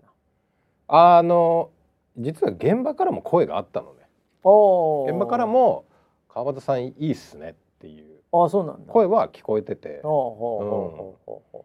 [0.88, 1.70] あの
[2.16, 4.08] 実は現場からも声があったのね。
[4.42, 5.10] おー。
[5.12, 5.84] 現場からも
[6.28, 8.92] 川端さんいいっすねっていうああそうなんだ。
[8.92, 10.00] 声は聞こえてて。
[10.02, 11.42] ほうほうほうほうほう。
[11.52, 11.64] ほ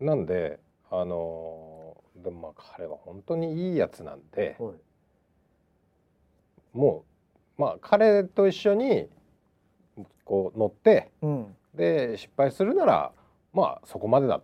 [0.00, 0.58] なんで
[0.90, 4.74] あのでもまあ彼は本当にいいやつなんでうはい。
[6.74, 7.04] も
[7.58, 9.08] うまあ彼と一緒に
[10.24, 11.56] こう乗ってうん。
[11.74, 13.12] で失敗するなら
[13.52, 14.42] まあそこまでだっ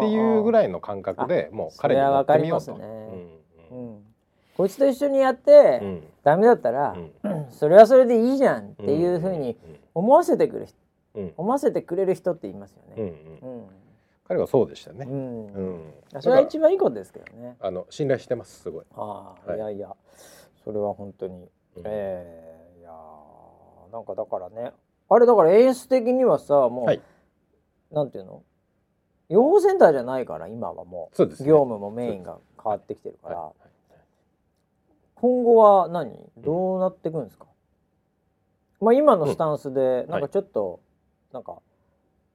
[0.00, 2.78] ていうぐいらいの感覚でもう彼に乗ってみようと。
[4.56, 6.02] こいつと一緒にやって、うん。
[6.24, 7.46] ダメだったらう、ん。
[7.52, 9.56] それはそれでいいじゃんっていうふうに
[9.94, 10.66] 思わせてくる
[11.36, 13.02] 思わせてくれる人って言いますよね。
[13.02, 13.06] ん。
[13.06, 13.66] うん
[14.28, 15.06] 彼はそうでしたね。
[15.08, 15.46] うん。
[15.46, 15.94] うん。
[16.20, 17.56] それは一番いいことですけどね。
[17.60, 18.84] あの信頼してますすごい。
[18.94, 19.56] ああ、はい。
[19.56, 19.96] い、やいや。
[20.64, 21.82] それは本当に、うん。
[21.84, 24.72] ええいやーなんかだからね。
[25.08, 27.00] あれだから演出的にはさもう、はい。
[27.90, 28.42] なんていうの？
[29.30, 31.34] 予報センターじゃないから今はもそうね。
[31.38, 33.52] う業務もメインが変わってきてるから、は
[35.14, 36.12] 今後は何？
[36.38, 37.46] どうなっていくんですか、
[38.80, 40.80] まあ今のスタンスでなんかちょっと、
[41.32, 41.58] なんか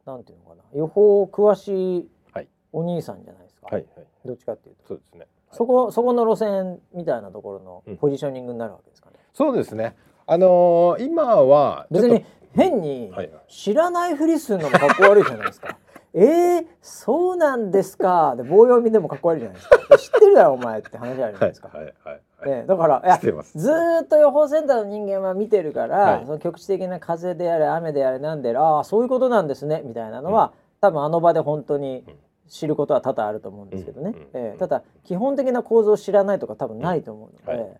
[0.05, 4.05] なんていうのかな予報詳しいはいお兄さんじゃないですか、はいはい。
[4.25, 5.27] どっちかっていうとそうですね。
[5.51, 9.17] そこそこの路線みたいなところのうんポジショニングになるわけですかね。
[9.33, 9.95] そうですね。
[10.25, 15.77] あのー今は別に変にはいはい知らないふりするのもかっこ悪いじゃないですか。
[16.15, 19.97] えー、そうなんですかで棒読みでもかっこ悪いじゃないですか。
[19.97, 21.69] 知ってるだろお前って話あるじゃないはいですか。
[21.73, 22.21] はいはいはい。
[22.45, 23.57] ね、だからいや知ってます。
[23.57, 26.25] ずーっと予報センターの人間は見てるから、はい。
[26.25, 32.15] その局地的な風であれ雨であれなんであれああそういうことなんですねみたいなのは、多分あの場で本当にうん。
[32.49, 34.17] 知ることは多々あると思うんですけどね、うん。
[34.17, 34.27] うん。
[34.33, 37.79] ええただ基本的な構造を知らないとか多分ないと思うので、はい。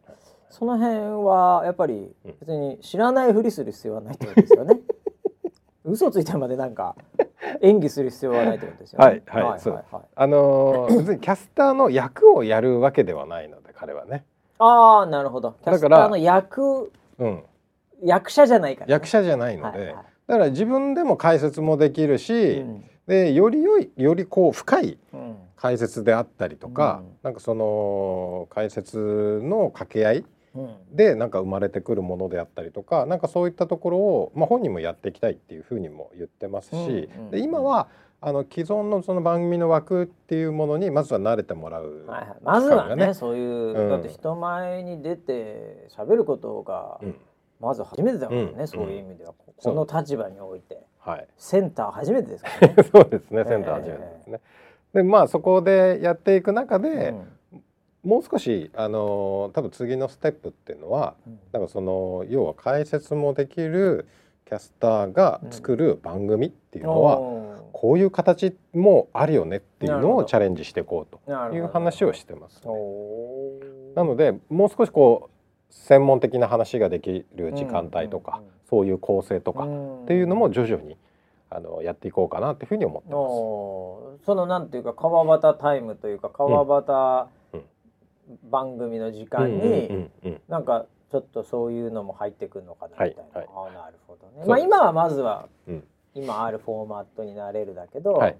[0.49, 4.79] その辺はやっぱりうん別に知らないふりする必要はないってことですよね。
[5.85, 6.95] 嘘ついてまでなんか
[7.61, 9.05] 演技する必要はないってことですよね。
[9.05, 9.83] はいはいそう
[10.15, 14.23] あのー別にキャスターの役をやるわけではないので彼はね。
[14.63, 15.55] ああなるほど。
[15.63, 17.43] だからーの役うん。
[18.03, 18.93] 役者じゃないから、ね。
[18.93, 37.89] 役者じゃないので、はいはいだから自分でも解説もできるし、うんでより良いよりこう深いうん解説であったりとか、うんなんかその解説の掛け合いうんでなんか生まれてくるものであったりとかなんかそういったところを、まあ、本人もやっていきたいっていうふうにも言ってますし、で今は
[38.25, 43.89] あの既存のその番組の枠っていうものにまずは慣れてもらう、はいはい、まずはねそういう、うん。
[43.89, 47.15] だって人前に出て喋ることがうん。
[47.59, 48.67] まず初めてだからね、うん。
[48.67, 50.79] そういう意味では、うこの立場において。
[50.99, 52.83] はい、センター初めてですからね。
[52.91, 54.39] そうですねセンター初めてですね。
[54.93, 58.09] でまあそこでやっていく中で、うん。
[58.09, 61.39] もう少しあの多分次のステップっていうのはうん。
[61.51, 64.07] なんかその要は解説もできる
[64.45, 67.42] キャスターが作る番組っていうのは、お
[67.73, 72.73] こういう形もあるよねっていうのをチャレンジしていこうという話をしてます、ね。
[73.95, 78.53] なのでもう少しこう専門的な話ができる時間帯とか、うんうんうん。
[78.69, 80.05] そういう構成とかっん。
[80.05, 80.97] ていうのも徐々に
[81.49, 84.25] あのやっていこうかなっていうふうに思ってます。
[84.25, 87.63] そのなんていうか川端タイムというか川端うん。
[88.49, 90.09] 番組の時間に、
[90.47, 93.47] なんかちょっとそういうのも入ってくるのかなみたいな、はいはい。
[93.53, 94.45] ああなるほどね。
[94.47, 95.83] まあ今はまずは、うん
[96.15, 98.37] 今あるフォーマットになれるだけど、はい。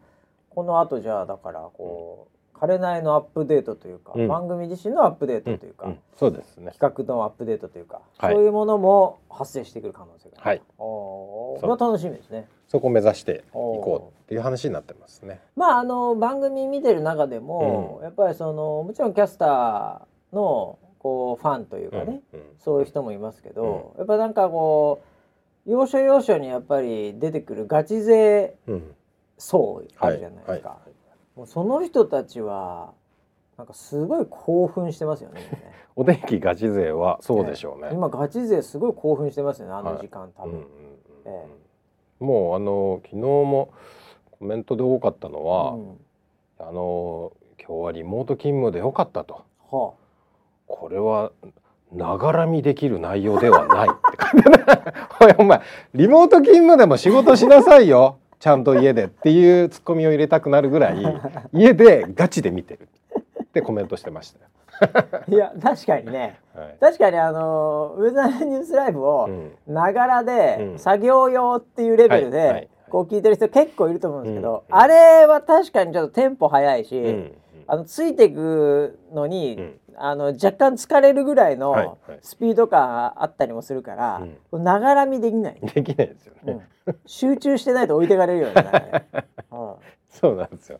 [0.49, 4.27] このあとじゃあだからこう、彼なりのアップデートというか、うん。
[4.27, 5.91] 番組自身のアップデートというか、うん。
[5.91, 5.99] うん。
[6.17, 6.71] そうですね。
[6.71, 8.33] 企画のアップデートというか、はい。
[8.33, 10.49] そういうものも発生してくる可能性がある。
[10.49, 10.61] はい。
[10.77, 11.59] おー。
[11.59, 12.47] それは楽しみですね。
[12.67, 15.41] そこを目指していこうっていう話になってますね。
[15.55, 22.21] まああの番組見てる中でも、やっぱりそのもちろんキャスターのこうファンというかね、
[22.57, 25.07] そういう人もいますけど、やっぱなんかこう
[25.65, 28.95] 要所要所にやっぱり出てくるガチ勢うん。
[29.37, 30.93] 層あるじゃないですか、はい
[31.35, 32.93] もうその人たちは
[33.57, 35.41] なんかすごい興奮してますよね
[35.95, 37.89] お天気ガチ勢はそうでしょうね。
[37.91, 40.67] 今ガチ勢すごい興奮してますよねあの時間、多分、うんうんうん
[41.25, 41.47] え
[42.19, 43.69] もうあの昨日も
[44.31, 45.99] コメントで多かったのは、うん。
[46.59, 49.41] あの今日はリモート勤務でよかったと。
[49.71, 49.93] は
[50.67, 51.31] これは
[51.95, 53.89] ながらみできる内容ではない。
[53.89, 55.61] って感じでお前
[55.93, 58.17] リモート勤務でも仕事しなさいよ。
[58.39, 60.97] ちゃんと家でっていうツッコミを入れたくなるぐらい
[61.53, 62.89] 家でガチで見てる。
[63.41, 64.39] ってコメントしてました
[65.29, 66.39] いや確かにね。
[66.55, 66.77] はい。
[66.79, 69.73] 確かにあのウェザーニュースライブをうん。
[69.73, 70.79] ながらでうん。
[70.79, 77.31] 作業用っていうレベルでこう聞いてる人結構いると思うんですけど、うんあれは確かにちょっとテンポ速いし、うん
[77.67, 79.79] あのついていくのに、うん。
[79.95, 82.19] あの若干疲れるぐらいはいのはい。
[82.21, 84.63] スピード感あったりもするからうん。
[84.63, 86.67] ながら見できない、できないですよね。
[86.87, 86.95] うん。
[87.05, 89.07] 集中してないと置いてかれるよね
[89.51, 89.75] うん。
[90.09, 90.79] そうなんですよ。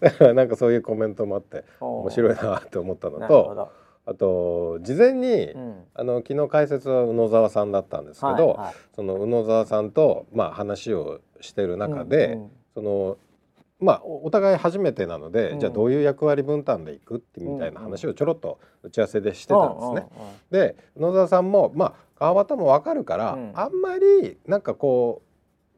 [0.00, 3.70] だからなんかそういうコメントもあって面白いなと思ったのと、
[4.06, 5.84] あと事前に、うん。
[5.94, 8.74] あの昨日解説は宇野沢さんだったんですけど、はいはい。
[8.94, 12.50] その宇野沢さんとまあ話をしてる中で、うんうん。
[12.74, 13.16] その
[13.80, 15.60] まあおお互い初めてなので、うん。
[15.60, 19.92] じゃあどういう役割分担でいくってみたいな話をちょろっと打ち合わせでしてたんですね。
[19.92, 20.36] うんうんうん。
[20.50, 23.52] で宇野沢さんもまあ川端もわかるから、うん。
[23.54, 25.28] あんまりなんかこう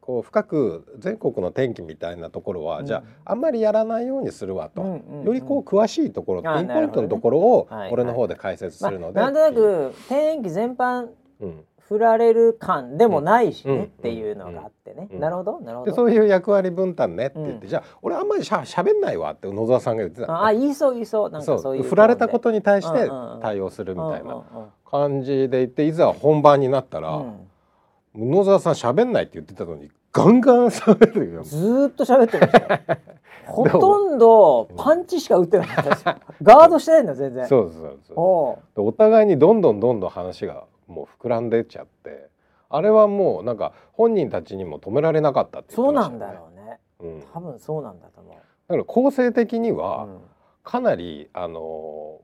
[0.01, 2.85] こう深く全国の天気みたいなところは、うん。
[2.87, 4.81] じゃああんまりやらないようにするわと、
[5.23, 11.09] よりこう詳しいところあピンポイントのところを俺の方で解説するので、まあ、なんとなく天気全般
[11.39, 15.19] うん振られる感でもないしね、うんっていうのがあってね、うん。
[15.19, 15.91] なるほどなるほど。
[15.91, 17.67] でそういう役割分担ねって言って、うん。
[17.67, 20.31] じゃあ俺あんまりしゃしゃべんないわって野沢さんが言ってた。
[20.31, 21.29] ああ言いそう言いそう。
[21.29, 24.41] なんかそういう振られたことに対して対応するみたいな
[24.89, 28.29] 感じで言っていざ本番になったら、うん。
[28.31, 31.43] 野沢さんしゃべんないって言ってたのにガンガン喋るよ。
[31.43, 32.79] ずーっと喋ってましたよ。
[33.47, 36.07] ほとんどパンチしか打ってなかったです。
[36.07, 37.47] よガードしてないんだよ全然。
[37.47, 38.81] そうそうそう。
[38.81, 42.29] お互いにどんどんどんどん話がもう膨らんでっちゃって
[42.69, 46.79] あれはもうなんか本人たちにも止められなかったって言そうなんだろうね。
[46.99, 48.31] うん、だ多分そうなんだと思
[48.75, 50.21] から構成的にう、はうん。
[50.63, 51.59] かなり、あの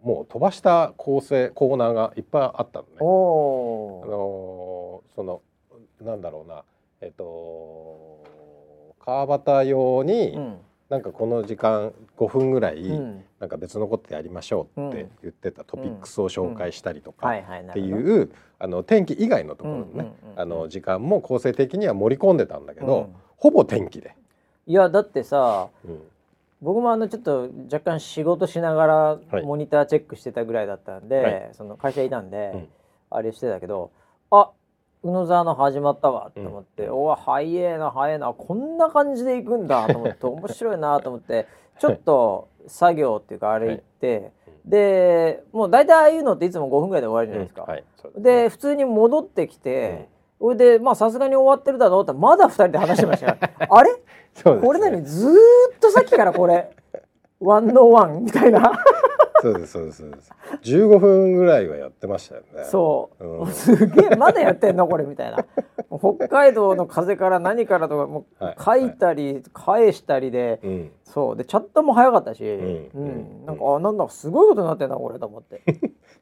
[0.04, 2.92] ーもう飛ばした構成コーナーがいっぱいあったのね。
[3.00, 5.42] あのーその
[6.02, 6.64] なんだろうな
[7.02, 8.24] えっと
[9.00, 10.58] 川端用に、うん
[10.90, 13.24] なんかこの時間5分ぐらい、うん。
[13.40, 23.16] なんか別のことやりましょうって言ってたトピックスを紹介したりとか、っていうあの天気以外のところのね、あの時間も構成的には盛り込んでたんだけど、うん。
[23.36, 24.16] ほぼ天気で。
[24.66, 26.02] いやだってさうん。
[26.62, 29.44] 僕もあのちょっと若干仕事しながらはい。
[29.44, 31.50] モニターチェックしてたぐらいだったんで、はい。
[31.52, 32.68] その会社いたんで、うん。
[33.10, 33.92] あれしてたけど
[34.32, 34.52] あ
[35.04, 36.94] 宇野沢の始まったわと思って、うん。
[36.94, 41.48] おわ早えな早えなこんな感じでいくんだと思って 面白いなと思って
[41.80, 44.32] ちょっと作業っていうかあれ行って、
[44.66, 47.64] でもう大体ああいうのっていつも5分ぐらいで終わるじゃないですか。
[47.64, 47.84] はい。
[48.02, 53.38] そうすで普通に戻ってきて、それでまあさすがに終わってるだろうってまだ2人で話してましたよ。
[53.70, 53.92] あれ？
[54.44, 55.04] これ何？
[55.04, 56.72] ずーっとさっきからこれ。
[57.40, 58.72] ワンノーワンみたいな
[59.42, 60.34] そうですそうですそうです。
[60.64, 62.64] 15分ぐらいはやってましたよね。
[62.66, 63.48] そう、うん。
[63.54, 65.46] すげえまだやってんのこれみたいな。
[66.00, 68.82] 北海道の風から何からとかもうはい。
[68.82, 70.92] 書いたり返したりで、うん。
[71.04, 71.36] そう。
[71.36, 72.90] でチャットも早かったし、うん。
[72.94, 73.46] うん。
[73.46, 75.62] なんかあなんだすごいことになってんだこれと思って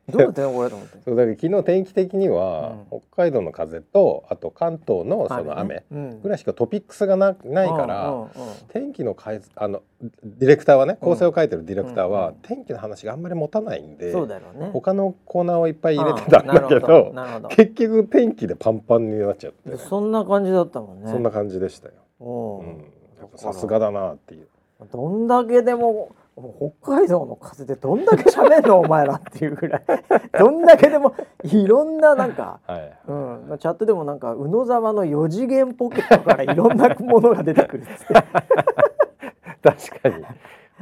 [0.10, 0.98] どうなってんのこれと思って。
[1.04, 8.30] そうだから昨日天気的には、う北海道の風とあと関東のその雨うんぐらいしかトピックスがなないから、うんうんうん
[8.70, 9.84] 天気の解あの
[10.24, 14.70] ディレクターはね構成を書いてるディレクターは、うんうん天気の話があんまり持たないんで、そうだろうね。
[14.72, 21.12] 他のコーナーをいっぱい入れてたんだけうんど,、結局天気でパンパンになっちゃって、そんな感じだったもんね。
[21.12, 21.94] そんな感じでしたよ。
[22.20, 24.48] おううん、ださすがだなっていう。
[24.92, 29.84] どんだけでも北海道の風でどんだけ喋んのお前らっていうぐらい。
[30.38, 32.98] どんだけでもいろんななんか、はい。
[33.08, 40.26] うん、まあチャットでもなんか宇野沢の四次元ポケットからいろんなものが出てくるっつって確かに。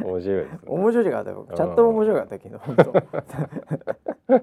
[0.01, 0.59] 面白いですね。
[0.65, 4.37] 面白いかったよチャットも面白かったけど本当。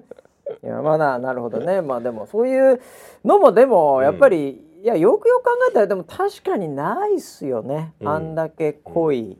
[0.63, 1.81] いやまあななるほどね。
[1.81, 2.79] まあでもそういう
[3.25, 8.07] のもでもやっぱり、いやよくよく考えたらでも確かにないっすよね、うん。
[8.07, 9.37] あんだけ濃い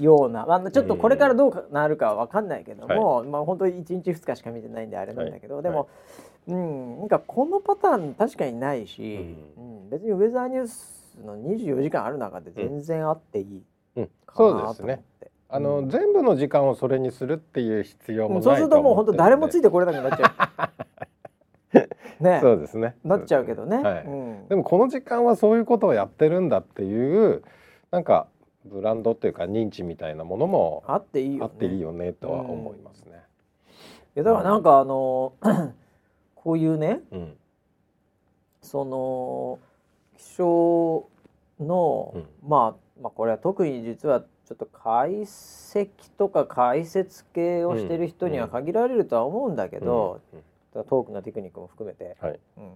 [0.00, 5.62] ような、まあ、ちょっとこれからどうなるかわかんないけども、まあ本当に1日2日しか見てないんであれなんだけど、はい。
[5.62, 5.88] でも、
[6.48, 9.90] うんなんかこのパターン確かにないし、うん。
[9.90, 13.62] 別にウェザーニュースの24時間ある中で全然あっていい
[13.96, 15.02] うん、かそうなと思っですね。
[15.20, 15.30] て。
[15.48, 20.70] あの、うん全部の時間をそれにするっていう必要もないそうするともう本当誰もついててこれなくなっちゃ
[21.74, 21.80] う。
[22.22, 22.38] ね。
[22.40, 22.96] そうですね。
[23.04, 23.78] なっちゃうけどね。
[23.78, 24.04] はい。
[24.04, 24.48] うん。
[24.48, 27.42] でもこの時間はそういうことをやってるんだっていう
[27.90, 28.28] なんか
[28.64, 31.42] ブランドっていうか認知みたいなものもあっていいよ、ね。
[31.44, 33.22] あっていいよねとは思いますね。
[34.16, 35.32] いやだからなんかあの
[36.34, 37.36] こういうねうん。
[38.62, 39.58] その
[40.18, 41.08] 気象
[41.58, 42.28] の、うん。
[42.46, 45.88] まあまあこれは特に実はちょっと解析
[46.18, 50.84] とか解説系をしてる人には限られるとは思うんだけど、うん。
[50.84, 52.40] トークのテクニックも含めて、はい。
[52.58, 52.72] うん。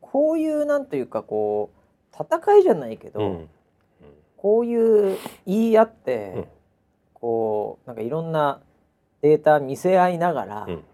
[0.00, 3.48] こういうなんというかこう戦いじゃないけど、うん
[4.44, 5.16] こういう
[5.46, 6.44] 言い合って、うん。
[7.14, 8.60] こうなんかいろんな
[9.22, 10.84] データ見せ合いながら、うん。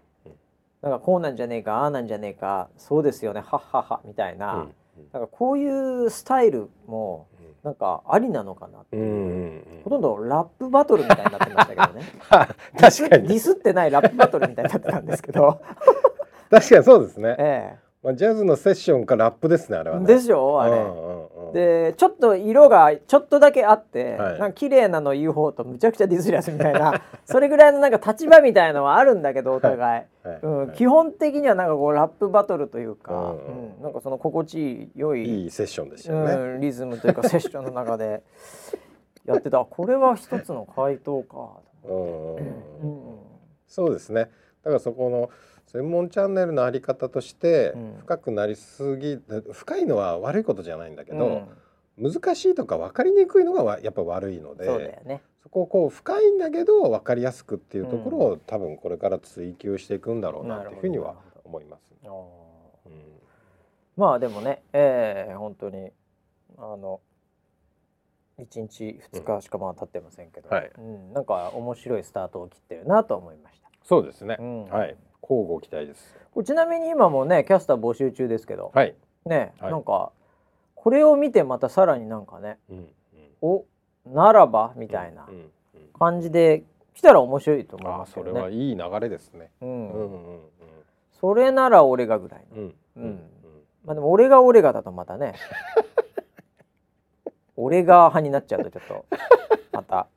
[0.81, 4.73] なんかこうなんじゃねえかああなんじゃねえかそうですよねはっはっはみたいな,、うん。
[5.11, 7.27] なんかこういうスタイルも
[7.65, 9.09] なんかありなのかなってうんいう。
[9.09, 12.05] う、んうんほとんどラップバトルみたいになってましたけどね。
[12.79, 13.27] 確かに。
[13.27, 15.59] ディスってないラップバトルみたいになってたんですけど、
[16.49, 17.35] 確かにそうですね。
[17.37, 20.07] えまあジャズのセッションかラップですねあれえはね。
[20.07, 20.71] でしょあれ。
[20.71, 24.39] うんうんうんでちょっと色がちょっとだけあって、はい。
[24.39, 30.39] なんか綺麗なの言う方とむちゃくちゃディスりやすみたいな それぐらいのなんか立場みたいのはあるんだけどお互い、はい。
[30.41, 33.83] うんはい基本的にはなんかこうラップバトルというか、うんうん。
[33.83, 36.33] なんかその心地いい良いいいセッションでしたよね。
[36.33, 38.23] うん、リズムというかセッションの中で
[39.25, 39.65] やってた。
[39.65, 41.49] これは一つの回答か、
[41.83, 41.95] うん。
[41.95, 43.19] うんうんうん。
[43.67, 44.31] そうですね。
[44.63, 45.29] だからそこの
[45.71, 49.19] 専門チャンネルのあり方としてうん深くなりすぎ、
[49.51, 51.47] 深いのは悪いことじゃないんだけど、うん
[51.97, 55.21] 難しいとか分かりにくいのがわやっぱ悪いのでそうだよね。
[55.43, 61.91] そこをこう深いんだけど分かりやすくっていうところを、多分これから追求していくんだろうなっていうふうには思います。
[63.97, 65.91] まあでもね、えー、本当に
[66.57, 67.01] あの
[68.39, 73.69] 1日2日しかまだ経ってませんけど、はいうん、なんか面白いスタートを切ってるなと思いました。
[73.83, 74.37] そうですね。
[74.39, 74.95] うんはい。
[75.21, 76.15] 交互期待です。
[76.43, 78.95] ちなみに今もねキャスター募集中ですけど、はい。
[79.25, 80.11] ね、はいなんか
[80.75, 82.87] これを見てまたさらになんかねうんうん
[83.41, 83.65] お
[84.07, 85.49] ならばみたいなうんうん
[85.99, 86.63] 感じで
[86.95, 88.31] 来たら面白いと思いますけどね。
[88.31, 89.51] それはいい流れですね。
[89.61, 90.03] ううんんう
[90.37, 90.39] ん
[91.19, 92.61] それなら俺がぐらいの。
[92.61, 93.19] うんうん
[93.85, 95.33] まあでも俺が俺がだとまたね
[97.57, 99.05] 俺が派になっちゃうとちょっと
[99.71, 100.07] また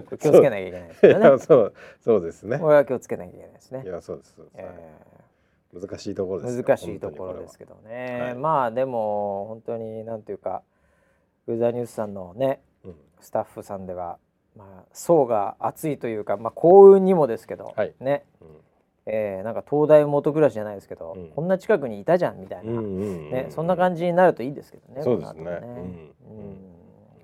[0.18, 1.38] 気をつけなきゃいけないですねや。
[1.38, 2.58] そうそうですね。
[2.62, 3.86] 俺は気をつけなきゃいけないですねい。
[3.86, 4.34] やそうです。
[4.34, 5.02] そうですえ
[5.74, 8.18] 難しいところです難しいところですけどね。
[8.20, 10.62] はいまあでも本当になんていうか
[11.46, 12.98] ウェザーニュースさんのねこれは。
[13.20, 14.18] スタッフさんでは
[14.56, 18.24] まあ層が厚いというかまあ幸運にもですけど、はいね。
[18.40, 18.48] うん
[19.06, 25.02] えーなんか東大元暮らしじゃないですけど、うんこんな近くにいたじゃんみたいな、うんうんうんね、そんな感じになるといいですけどね。
[25.02, 25.44] そうですね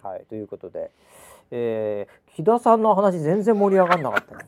[0.03, 0.91] はいということで、
[1.51, 4.45] えー、木田さんの話全然盛り上がんなかったね。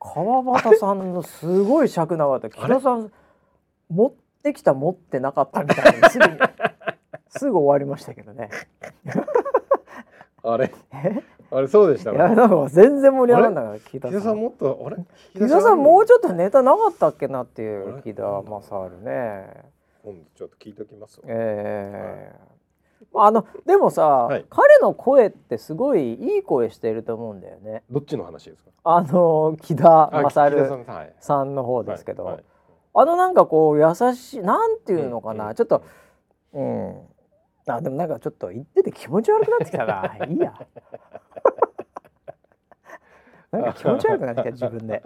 [0.00, 2.56] 川端さんのすごい尺長かった。
[2.56, 3.12] 木田さん
[3.90, 4.12] 持っ
[4.42, 6.38] てきた持ってなかったみたいなすぐに
[7.28, 8.50] すぐ終わりましたけどね。
[10.42, 10.72] あれ？
[10.92, 11.22] え？
[11.50, 12.12] あれそうでした？
[12.12, 12.36] いやね。
[12.36, 14.40] なんか全然盛り上がんなかった木田さん。
[14.40, 14.96] もっとあれ？
[15.34, 19.64] 木田さんもうちょっとネタなかったっけなっていう木田正治ね。
[20.02, 21.26] と今度ちょっと聞いておきますわ。
[21.28, 22.57] ええ
[23.14, 24.44] あのでもさ、はい。
[24.50, 27.82] 彼の声ってすごいいい声してると思うんだよね。
[27.90, 28.70] どっちの話ですか？
[28.84, 30.84] あの木田あ勝木田さん。
[30.84, 31.14] はい。
[31.20, 32.04] さんの方です。
[32.04, 32.34] けど、はい。
[32.36, 32.44] はい
[32.94, 35.54] あのなんかこう優しいなんていうのかな、うん。
[35.54, 35.84] ちょっと
[36.52, 37.00] うん。
[37.68, 40.16] あでもなんかちょっと言ってて気持ち悪くなってきたな。
[40.26, 40.54] いいや。
[43.52, 45.02] なんか気持ち悪くなってきた自分で。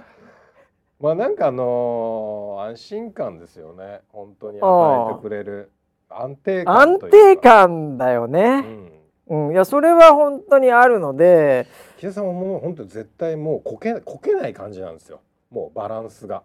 [1.01, 4.01] まあなんかあのー安心感ですよね。
[4.12, 5.72] 本当に与えてくれる
[6.20, 6.98] 安定感安。
[6.98, 8.92] 定感だようね、ん。
[9.28, 9.52] うん。
[9.52, 11.66] いやそれは本当にあるので。
[11.98, 15.20] 木田さんはもう本当に絶対もうこけこけない感じなんですよ。
[15.50, 16.42] もうバランスが。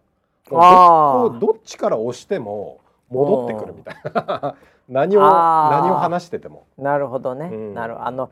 [0.50, 4.56] もうどっちから押しても戻ってくるみたいな。
[4.88, 6.66] 何を何を話してても。
[6.78, 7.74] なるほどね、うん。
[7.74, 8.30] なるあの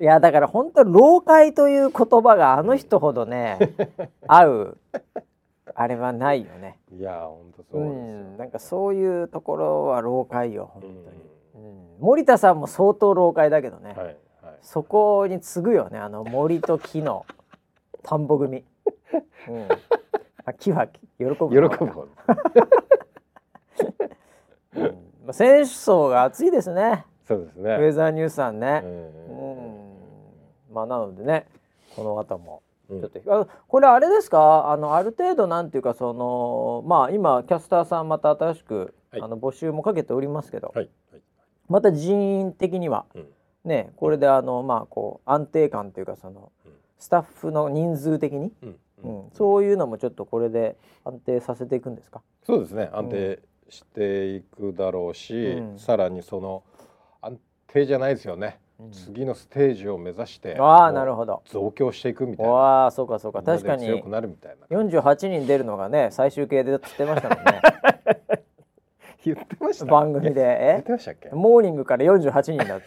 [0.00, 3.58] いやだから本当老解という言葉があの人ほどね
[4.28, 4.78] 合う
[5.74, 6.78] あれはないよね。
[6.92, 8.36] いや本当そううですよ、ん。
[8.36, 11.62] なんかそういうところは老解よ本当に、うん。
[11.62, 12.00] うん。
[12.00, 14.16] 森田さんも相当老解だけどね、はいはい。
[14.62, 17.26] そこに次ぐよねあの森と木の
[18.02, 18.64] 田んぼ組、
[19.48, 19.68] うん、
[20.44, 22.08] あ木は喜ぶ喜方ぶ
[24.76, 24.84] うん。
[25.24, 27.04] まあ、選手層が熱いですね。
[27.26, 30.74] そうですウェね、ザーニュースさんね、ううん。
[30.74, 31.46] まあなのでね
[31.94, 34.70] この後もうんちょっと、あこれあれですか？
[34.70, 39.20] あのある程度なんていうかそのまあ今キャスターさんまた新しく、はい。
[39.22, 41.20] あの募集もかけておりますけど、はいはい。
[41.68, 43.26] また人員的にはうん。
[43.64, 46.72] ねこれであのまあこう安定感というかそのうん。
[46.98, 48.76] スタッフの人数的に、うん。
[49.04, 49.30] うん。
[49.32, 52.22] そういうのもちょっとこれで安定させていくんですか？
[52.44, 52.88] そうですね。
[52.92, 55.78] 安定していくだろうし、うん。
[55.78, 56.62] さらにその
[57.20, 61.42] 安定じゃないですよね、うん次のステージを目指してああなるほど。
[61.46, 62.52] 増強していくみたいな。
[62.52, 63.42] わあそうかそうか。
[63.42, 63.84] 確かに。
[63.86, 64.76] 強くなるみたいな。
[64.78, 67.60] 48人出るのがね最終形でって言ってましたもんね。
[69.24, 69.84] 言ってました？
[69.86, 70.34] 番組で。
[70.34, 71.28] 言っえてましたっけ？
[71.32, 72.86] モーニングから48人だって。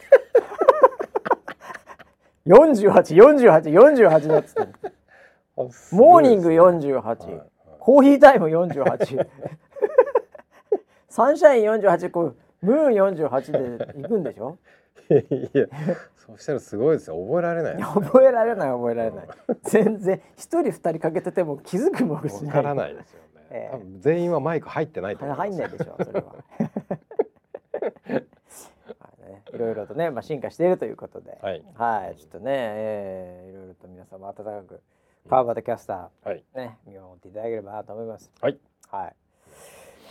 [2.47, 4.91] 484848だっつって。
[5.91, 7.49] モーニング48、はいはい。
[7.79, 9.27] コーヒータイム48
[11.09, 12.35] サンシャイン48こう
[12.65, 14.57] ムーン48で行くんでしょ？
[15.11, 15.67] いや
[16.15, 17.17] そうしたらすごいですよ。
[17.25, 17.83] 覚えられないね。
[17.83, 19.27] 覚えられない覚えられない。
[19.63, 23.75] 全然一人二人かけてても気づくもしないわからないですよね、ええ。
[23.75, 26.35] 多分全員はマイク入ってないと思い入んないでしょそれは。
[28.99, 29.09] は
[29.53, 31.63] いろいろとね、まあ、進化しているということで、はい。
[31.75, 34.81] はい、ちょっとね、えー、いろいろと皆様温かく
[35.27, 36.43] 川端キャスタはい。
[36.55, 38.31] ーね見守っていただければなと思います。
[38.39, 38.57] はい。
[38.89, 39.15] はい。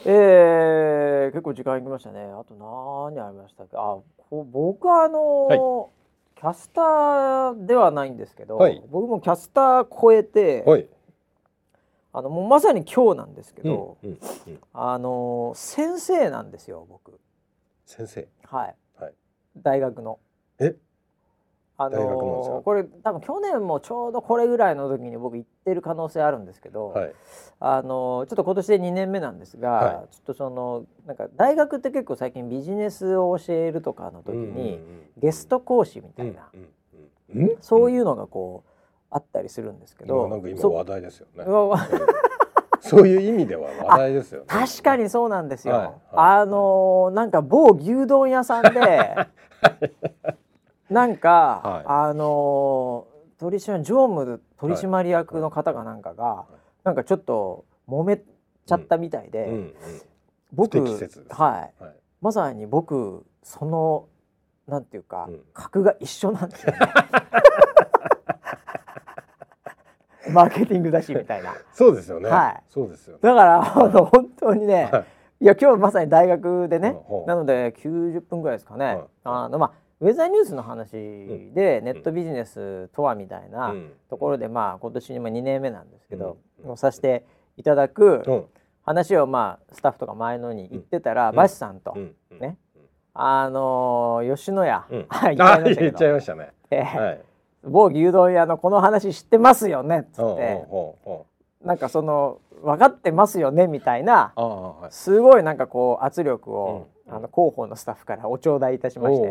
[0.05, 2.23] えー、結構時間いきましたね。
[2.23, 3.77] あと何ありましたっけ？
[3.77, 3.99] あ、
[4.31, 5.91] こ僕はあの
[6.37, 10.87] キャスターではないんですけど、はい僕もキャスター超えて、はい
[12.13, 17.21] あのもうまさに今日なんですけど、うんうんうんあの先生なんですよ僕。
[17.87, 18.77] 先生はい。
[18.99, 19.15] はい
[19.59, 20.19] 大学の。
[20.59, 20.75] え？
[21.83, 27.13] あのですかのこれ多分去年もちょうどこれぐらいの時に僕行ってる可能性あるんですけど、はい。
[27.59, 34.79] あのちょっと今年で2年目なんですが、はちょっとそのなんか大学って結構最近ビジネスを教えるとかの時に、
[35.17, 36.71] ゲスト講師みたいな、うんうんうん
[37.61, 38.71] そういうのがこう
[39.09, 41.45] あったりするんですけど、今なんか今そ話題ですよね。
[42.81, 44.47] そういう意味では話題ですよね。
[44.49, 45.75] 確かにそうなんですよ。
[45.75, 45.85] はい。
[45.85, 45.95] はい。
[46.13, 49.17] あのーなんか某牛丼屋さんで、
[50.91, 51.85] なんか、はい。
[51.87, 53.11] あのー
[53.41, 56.45] 取締常務取締役の方かなんかが、
[56.85, 59.75] なんかちょっと揉めちゃったみたいで、うんうん。
[60.53, 61.83] 僕不適切ですはい。
[61.83, 61.95] はい。
[62.21, 64.09] まさに僕その
[64.69, 65.41] なんていうか、うん。
[65.55, 66.79] 格が一緒なんですよね。
[70.33, 71.55] マーケティングだしみたいな。
[71.73, 72.29] そうですよね。
[72.29, 72.63] はい。
[72.69, 73.21] そうですよね。
[73.23, 75.05] だからあの本当にね、はい。
[75.43, 77.25] いや今日まさに大学でね、うんう。
[77.25, 79.05] んなので90分ぐらいですかね、はい。
[79.25, 83.93] あのまあウェザーニュースの話で、ネットビジネスとはみたいなうん。
[84.09, 86.77] ところで、まあ今年にも2年目なんですけど、うん。
[86.77, 87.27] させて
[87.57, 88.45] いただくうん。
[88.83, 91.37] 話をまあスタッフとか前のに言ってたら、うん。
[91.37, 91.97] バシさんと、
[92.41, 92.57] ね。
[93.13, 96.53] あのー吉野家、 言っちゃあいましたけ言っちゃいど、ましたね。
[97.63, 100.67] 某牛丼屋のこの話知ってますよねっつって、
[101.65, 104.33] なんかその分かってますよねみたいな
[104.91, 109.29] すごいなんかこう圧力を、うんあの広報のスタッフからお頂戴いたしまして、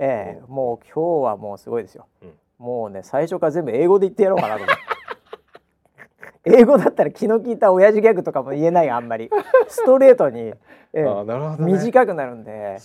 [0.00, 2.32] ええもう今日はもうすごいですよ、うん。
[2.58, 4.82] もうね最初から全部英語で言ってやろうかなと思って。
[6.58, 9.30] 英語だったら気の利いた親父ギャグとかも言えないあんまり。
[9.68, 10.52] ストレートに、
[10.92, 11.04] え
[11.58, 12.78] 短くなるんで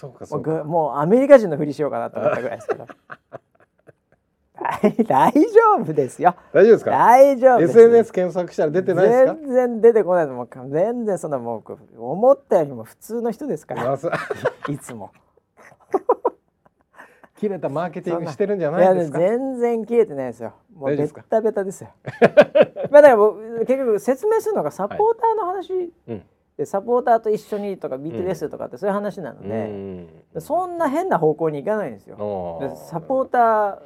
[0.63, 2.85] もうアメリカ人のふりしようかなと思ったぐらいですけど
[4.59, 5.39] 大 大丈
[5.81, 6.35] 夫ですよ。
[6.53, 6.91] 大丈夫ですか？
[6.91, 7.71] 大丈夫です。
[7.79, 9.33] SNS 検索したら出てないですか？
[9.35, 13.93] 全然出てこないのもう全然そんなもう思ったよりも普通の人ですから。
[14.69, 15.11] いつも。
[17.39, 19.19] 切れたマーケティングしてるんじゃいやないですか？
[19.19, 20.53] 全然切れてないですよ。
[20.75, 21.89] もうベタベタですよ。
[22.89, 26.23] まあだから結局説明するのがサポーターの話、うん。
[26.57, 30.07] でサポーターと一緒にとか B2S とかってそういう話なのうで、ん。
[30.41, 32.17] そんな変な方向に行かないんですよ。
[32.89, 33.77] サポーター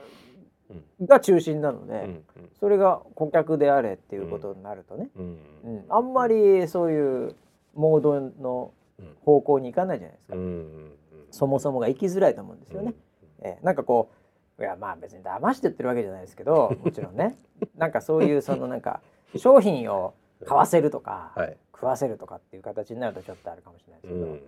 [1.05, 2.23] が中心なので、うん
[2.59, 5.37] それが顧客であれっていうことになるとね、うん。
[5.65, 5.85] うん。
[5.89, 7.35] あんまりそういう
[7.73, 8.71] モードの
[9.25, 10.35] 方向に行かないじゃないですか、
[11.31, 12.93] そもそもが生きづらいと思うんですよね。
[13.41, 14.11] えーなんかこ
[14.59, 17.35] ういやまあ別に騙して言ってるわけじゃないですけど もちろんね。
[17.75, 19.01] なんかそういうそのなんか
[19.35, 20.13] 商品を
[20.45, 21.57] 買わせるとか、はい。
[21.73, 24.31] 食わせるとかっていう形になるとちょっとあるかもしれないですけど、うん。
[24.33, 24.39] うん。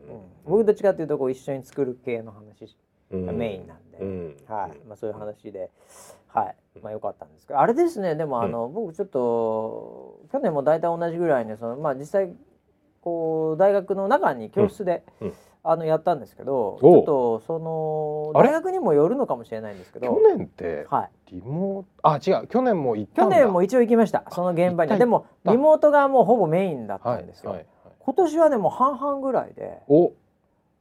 [0.45, 2.77] 僕どっちかっていうとこう一緒に作る系の話
[3.17, 4.37] メインなんで、うん。
[4.47, 4.87] はい。
[4.87, 5.69] まあ、そういう話で、
[6.27, 6.55] はい。
[6.81, 7.59] まあ、よかったんですけど。
[7.59, 12.33] あれですねでもあの、僕ちょっと去年も大体同じぐらいにその、まあ、実際
[13.01, 15.03] こう大学の中に教室で、
[15.65, 17.57] あのやったんですけどちおょっとそ
[18.33, 20.07] の大学にもよるのかもしれないんですけど。
[20.07, 22.09] 去年ってはい、リモート？
[22.09, 22.47] あ違う。
[22.47, 24.25] 去年も行った去年も一応行きました。
[24.31, 24.97] その現場に。
[24.97, 27.93] でもリモートがもうほぼメインだったはいんですよ、はいはい。
[27.99, 30.11] 今年はねもう半々ぐらいでお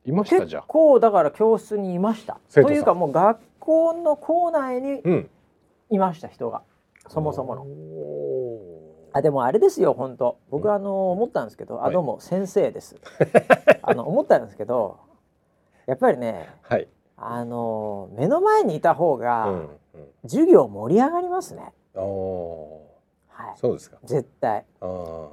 [0.05, 2.38] いましたじ結ゃあ構だから教室にいました。
[2.53, 5.30] というかもう学校の校内にうん。
[5.90, 6.62] いました人が。
[7.09, 7.62] そもそもの。
[7.62, 10.38] おあでもあれですよ本当。
[10.50, 11.90] 僕あの思ったんですけど、はい。
[11.90, 12.96] あどうも先生です。
[13.82, 14.98] あの思ったんですけど
[15.86, 16.88] やっぱりねーはい。
[17.16, 20.09] あの目の前にいた方が、うんうん。
[20.22, 21.72] 授業盛り上がりますね。
[21.94, 22.80] お
[23.28, 23.55] はい。
[23.55, 23.98] ーそうですか。
[24.05, 24.64] 絶対。
[24.80, 25.28] あー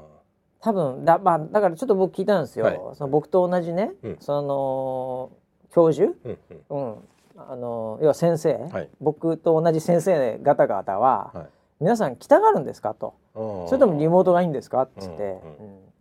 [0.62, 2.80] 多分だ,、まあ、だからちょっと僕聞いたんですよ、はい。
[2.96, 4.18] その僕と同じね、うん。
[4.20, 5.32] その
[5.72, 6.38] 教授、うん
[6.70, 6.94] うん。
[6.94, 6.98] うん、
[7.38, 8.90] あの要は先生、はい。
[9.00, 11.48] 僕と同じ先生方々は、はい。
[11.80, 13.16] 皆さん来たがるんですかと。
[13.34, 15.40] それともリモートがいいんですかっつって、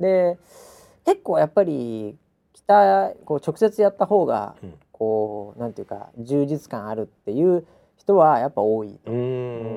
[0.01, 0.39] で
[1.05, 2.19] 結構やっぱり
[2.53, 4.75] 来たこう直接やった方がうん。
[4.99, 7.65] こうなんていうか充実感あるっていう
[7.97, 8.99] 人はやっぱ多い、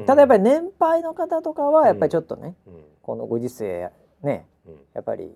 [0.08, 2.74] ただやっぱり年配の方とかはやっぱりちょっとね、うん。
[3.04, 3.92] このご時世
[4.24, 4.74] ねうん。
[4.94, 5.32] やっぱり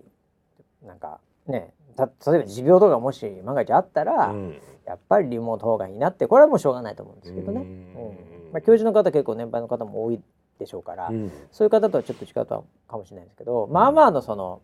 [0.86, 4.62] なんかねた例えば持病とかもし万が一あったら、うん。
[4.86, 7.70] やっぱりリモート方がいいなってこれはもうしょうがないと思うんですけどね、ううん。
[7.70, 8.18] ん
[8.54, 10.22] まあ、教授の方結構年配の方も多い
[10.60, 11.32] でしょうから、うん。
[11.52, 14.62] そういう方とはちょっと違うかもしれないですけど、まあまあのその、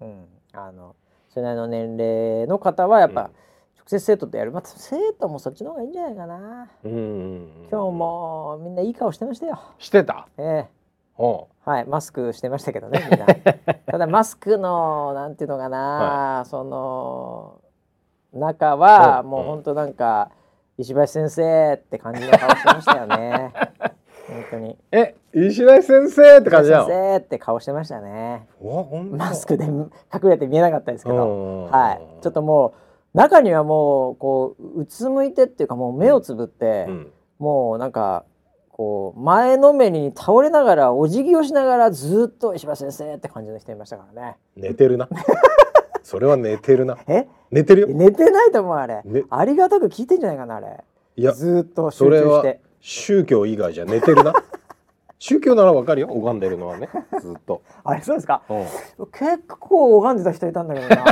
[0.00, 0.94] うん、あの
[1.28, 3.30] それなりの年齢の方はやっぱ、
[3.76, 6.68] 直接生徒とやる、まあ、生徒もそっちの方がいいんじゃないかな。
[6.84, 9.60] うんうん今日もみんないい顔してましたよ。
[9.78, 10.28] してた？
[10.38, 10.68] ええ。
[11.18, 13.26] おはい、マスクしてましたけどね、 みんな。
[13.86, 17.60] ただマスクのなんていうのかな、その
[18.32, 20.30] 中はうんもう本当なんか
[20.78, 23.52] 石橋先生って感じの顔してましたよね。
[24.28, 24.78] 本当に。
[24.92, 28.46] え石橋先生って感じな先の生って顔してましたね。
[29.10, 29.90] マスクで隠
[30.30, 32.74] れて見えなかったですけど、うんはい、ちょっとも
[33.14, 38.24] う中にはもうこううつむいてっていうかもう目をつぶって、うんもうなんか
[38.80, 44.36] こう前のめりに倒れながらお辞儀をしながらずっと石橋先生って感じの人いましたからね。
[44.56, 45.06] 寝てるな。
[46.02, 46.96] それは寝てるな。
[47.06, 47.28] え？
[47.50, 47.88] 寝てるよ。
[47.90, 49.24] 寝てないと思うあれ、ね。
[49.28, 50.82] ありがたく聞いてんじゃないかなあれ。
[51.14, 54.32] いやずっと集それは中して宗教以外じゃ寝てるな。
[55.18, 56.88] 宗教ならわかるよ拝んでるのはね。
[57.20, 58.40] ずっと、 あれそうですか？
[58.48, 59.06] うん。
[59.12, 61.04] 結構拝んでた人いたんだけどな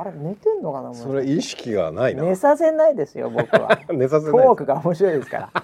[0.00, 2.22] あれ寝てんのかなそれ意識がないな。
[2.22, 3.78] 寝させないですよ僕は。
[3.92, 5.50] 寝させないトークが面白いですから。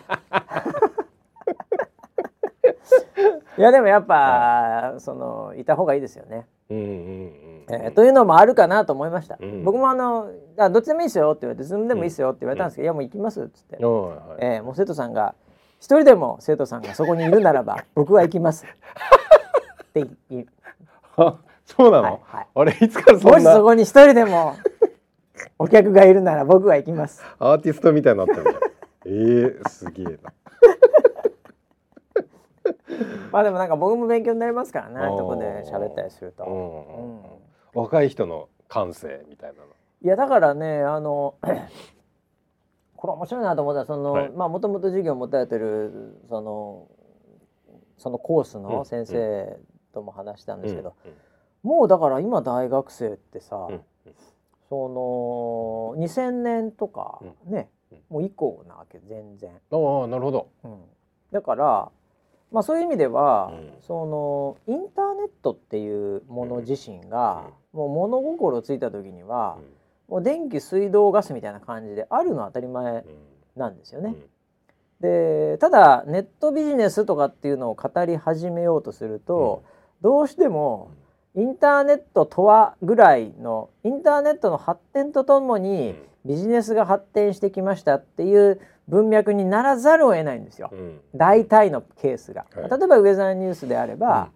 [3.59, 7.33] いやでもやっぱ、そのいた方がいいですよね、うんうんうん
[7.69, 9.65] えーというのもあるかなと思いました、うん。
[9.65, 13.85] 僕もあのあ「どっちでもいいですよ」って言われて「ズームでもいいですよ」って言われたんですけど「いやもう行きます」っつって、はい
[14.39, 15.35] えーもう生徒さんが
[15.79, 18.67] 一人でも生徒さんがそこにいるならば僕は行きます。
[19.83, 20.47] って言
[21.67, 22.47] そうなの、はいはい。
[22.55, 24.55] あれいつからそもしそこに一人でも
[25.59, 27.23] お客がいるなら僕は行きます。
[27.39, 28.45] アーティストみたいになってる
[29.05, 30.11] えー、すげえな。
[33.31, 36.45] まあでもなんか僕も勉強になりますからねとこで喋ったりすると。
[36.45, 37.23] うんうん
[37.75, 39.67] 若い人の感性みたいなの？
[40.01, 41.35] いやだからねあの
[42.97, 44.31] これ面白いなと思ったらその、はい。
[44.31, 46.89] まあもともと授業を持たれてるその
[47.99, 49.59] そのコースうんの先生
[49.93, 51.13] とも話したんですけど、うん
[51.67, 53.81] もうだから今大学生ってさ、うん
[54.69, 57.99] その2000年とかね、うん。
[58.09, 60.49] もう以降なわけ全然、ああなるほど。
[60.65, 60.81] うん。
[61.31, 61.89] だから
[62.51, 63.73] まあそういう意味では、うん。
[63.83, 69.59] そのインターネットっていうもの自身が、もう物心ついた時には、
[70.09, 73.05] もう電気水道ガスみたいな感じであるのは当たり前
[73.55, 74.17] なんですよね。
[75.01, 79.63] でただネットビジネスとかっていうのを語り始めようとすると、
[80.01, 80.91] どうしても
[81.37, 90.71] インターネットとはぐらいのインターネットの発展とともにビジネスが発展してきましたっていう文脈にならざるを得ないんですよ。
[90.73, 91.01] うん。
[91.15, 92.71] 大体のケースが、はい。
[92.71, 94.31] 例えばウェザーニュースであれば、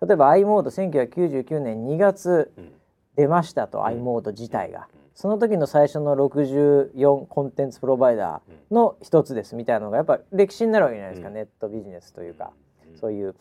[0.00, 2.72] 例えば i モード1999年2月うん。
[3.16, 3.84] 出ましたと、ん。
[3.86, 11.34] i モード自体がその時の最初の64コンテンツプロバイダーの一つですみたいなのがやっぱ歴史になるわけじゃないですか、うん。
[11.34, 12.52] ネットビジネスというか、
[12.90, 12.98] うん。
[12.98, 13.34] そういう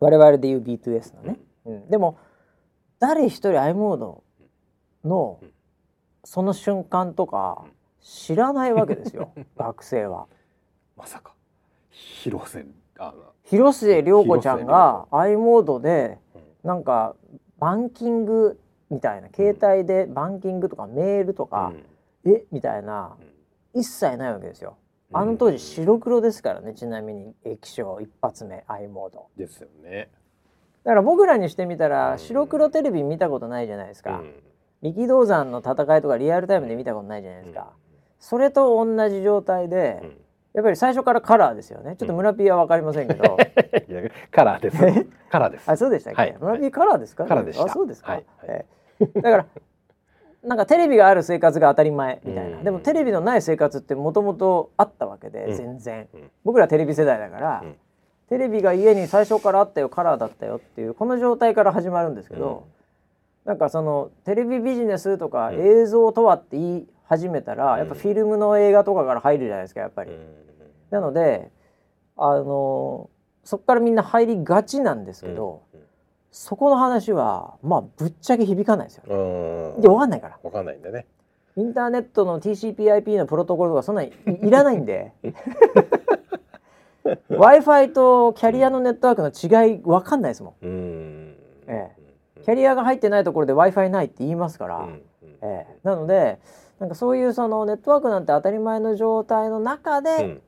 [0.00, 1.90] 我々でいう B2S のね、うん。
[1.90, 2.18] でも
[2.98, 4.24] 誰一人 i モード
[5.04, 5.52] のうん。
[6.24, 7.72] その瞬間とかうん。
[8.00, 9.32] 知らないわけですよ。
[9.56, 10.26] 学生は。
[10.96, 11.34] まさか。
[11.90, 12.64] 広瀬
[12.98, 16.42] あ広末涼子ちゃんが i モードでうん。
[16.68, 17.16] なんか
[17.58, 21.72] バンキングみたいな携帯でバンキングとかメールとか、
[22.24, 22.44] え？
[22.50, 23.16] みたいな
[23.74, 24.76] 一切ないわけですよ。
[25.12, 27.34] あの当時白黒ですからねちなみに。
[27.44, 29.26] 液晶一発目 i モード。
[29.36, 30.10] ですよね。
[30.88, 31.90] だから僕らにしてみたうん。
[31.90, 34.32] ら白黒テレビ見たことないじゃないですか、うん。
[34.80, 37.72] 力道山の戦いとかリアルタイムで見たことないじゃないですか、
[38.18, 40.16] それと同じ状態で、うん。
[40.54, 41.94] やっぱり最初からカラーですよね。
[41.96, 43.36] ちょっと村ピーは分かりませんけど、
[43.86, 44.78] い やカラーです。
[45.30, 45.70] カラーです。
[45.70, 46.36] あそうでしたっけ、はい。
[46.40, 47.26] 村ピーカラーですか？
[47.26, 47.64] カラーでした。
[47.64, 48.24] あそうですか、はい。
[48.44, 48.64] え
[49.00, 49.06] え。
[49.20, 49.46] だから
[50.42, 52.64] なんかテレビがある生活が当たり前みたいな、うん。
[52.64, 55.54] でもテレビのない生活ってもともとあったわけで、うん。
[55.54, 56.30] 全然、うん。
[56.44, 57.76] 僕らテレビ世代だから、うん
[58.28, 62.66] テレビが家に最初からあったよカラーだったよっていうこの状態から始まるんですけど、
[63.44, 70.10] なんかそのテレビビジネスとかうん映像とはって言い始めたら、うんやっぱフィルムの映画とかから入るじゃないですかやっぱり。
[70.10, 70.48] うん
[70.90, 71.50] なので
[72.16, 73.10] あの
[73.44, 75.62] そこからみんな入りがちなんですけど、
[76.30, 79.04] そこの話はまあぶっちゃけ響かないですよ。
[79.06, 80.38] うんうんいやわかんないから。
[80.42, 81.06] わかんないんだね。
[81.56, 84.12] インターネットの TCP/IP のプロトコルとかそんなに
[84.42, 85.12] いいらないんで
[87.28, 90.66] w i f i とキャリアのネットワークの違い分かんないですもん。
[90.66, 91.34] うん。
[91.66, 91.90] え
[92.44, 95.02] キャリアが入ってないところで w i f i ないって言いますから、うん。
[95.42, 95.76] ええ。
[95.82, 96.38] なので
[96.78, 100.42] なんかそういうそのネットワークなんて当たり前の状態の中でうん。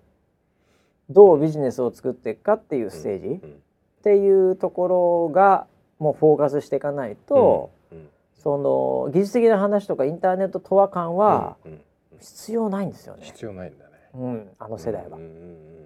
[1.10, 3.62] どうビジネスを作っていくかっていうステージっうん。
[4.02, 5.66] ていうところが
[5.98, 8.08] もうフォーカスしていかないと、うん。
[8.36, 11.56] その技術的な話とかインターネットとは感は
[12.20, 13.24] 必要ないんですよね。
[13.24, 13.90] 必要ないんだね。
[14.14, 15.18] うん、あの世代は。
[15.18, 15.24] うん。
[15.24, 15.79] うんうんうん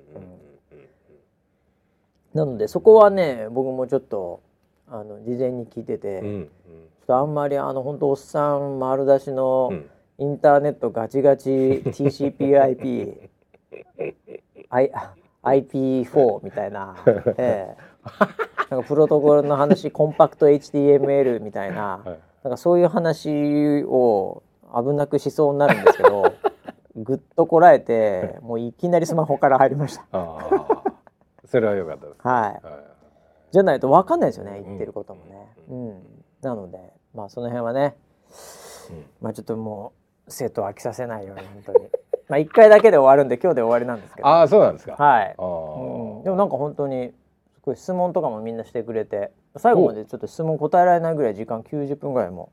[2.35, 4.43] なのでそこはね僕もちょっと
[4.89, 6.35] あの事前に聞いてて、ちょうん。
[6.35, 6.49] うんっ
[7.07, 9.91] とあんまりあの本当おっさん丸出しのうん。
[10.17, 13.29] インターネットガチガチ TCP/IP
[14.71, 14.93] I
[15.43, 16.97] IP4 みたいな、
[17.37, 17.77] ええ。
[18.71, 22.19] なんかプロトコルの話コンパクト HTML みたいな、はい。
[22.45, 26.35] なんかそういう話を危なくしそうになるんですけど
[26.97, 30.05] ぐっとこらえてもういきなりスマホから入りました。
[31.55, 32.27] それは良かったです。
[32.27, 32.67] はい。
[32.67, 32.85] はい。
[33.53, 35.49] じゃないと分かんないですよね言ってることもね。
[35.69, 36.03] うん、
[36.43, 36.79] なので
[37.15, 37.95] まあその辺はね、
[38.91, 39.05] うん。
[39.21, 39.93] まあちょっとも
[40.27, 41.79] う生徒を飽きさせないように本当に。
[42.29, 44.27] まあ一回だけで終わるんで今日で終わりなんですけど。
[44.27, 44.97] ああ、そうなんですか。
[44.97, 47.15] はい、あうん、あでもなんか本当に
[47.55, 52.51] すごい質問とかもみんなしてくれて最後までちょっと質問答えられないぐらい時間90分ぐらいも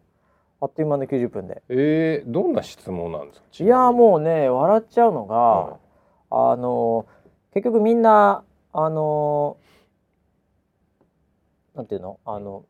[0.62, 1.64] あっという間の90分で。
[1.70, 3.64] えー、どんな質問なんですか？
[3.64, 5.78] いやーもう、うね笑っちゃうのが、
[6.30, 7.08] あの
[7.56, 8.44] 結局みんな
[8.74, 9.58] あの
[11.76, 12.20] なんていうの？
[12.26, 12.66] あの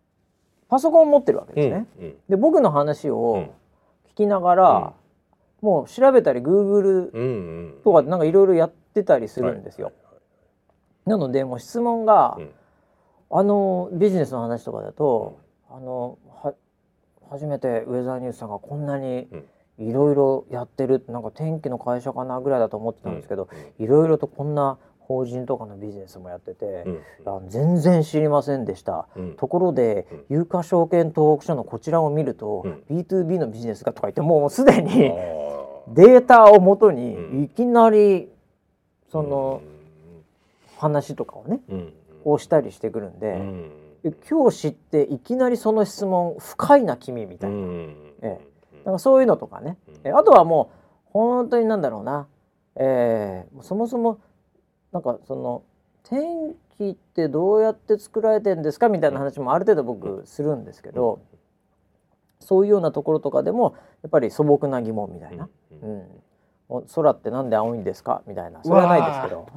[0.70, 1.86] パソコンを持ってるわけですね。
[2.00, 3.16] うんで僕の話うん。
[3.16, 3.44] を
[4.10, 4.94] 聞きながら、
[5.62, 7.82] もう調べたり Google うんうん。
[7.84, 9.88] とかなんかいろいろやってたりするんですよ。
[9.88, 9.96] はい
[11.06, 12.52] なのでもう質問が、うん。
[13.32, 15.40] あのビジネスの話とかだと、
[15.70, 16.54] あのは
[17.30, 19.46] 初めてウェザーニュースさんがこんなにうん。
[19.80, 23.50] いろいろやってるなんか天気の会社かなぐらいだと思ってたんですけど
[23.80, 24.78] うんいろいろとこんな
[25.12, 27.02] 法人とかのビジネスもやってて、うん。
[27.26, 29.08] あ全然知りませんでした。
[29.16, 29.34] うん。
[29.36, 32.98] ところで、有価証券登録書のこちらを見ると、うん。
[32.98, 35.14] B2B のビジネスがとか言ってもうすでにあ
[35.90, 38.28] データをもとにうんいきなりー
[39.12, 39.62] その
[40.78, 41.78] 話とかをねうん。
[41.78, 41.94] うん。
[42.24, 43.72] こうしたりしてくるんで、うん。
[44.04, 47.96] え教師っていきなりその質問深いな君みたいな,、うん。
[48.22, 48.40] え
[48.86, 49.96] なんかそういうのとかね、うん。
[50.06, 50.72] えあとはも
[51.10, 52.28] う本当になんだろうな、
[52.76, 54.20] えーそもそも
[54.92, 55.64] なんかその
[56.04, 61.22] 天気ってどうやって作られてんですかみたいな話もある程度僕するんですけど、
[62.40, 65.50] そういうようなところとかでもやっぱり素朴な疑問みたいな、
[65.82, 66.22] うん
[66.96, 68.62] 空ってなんで青いんですかみたいな。
[68.64, 69.48] それはないですけど。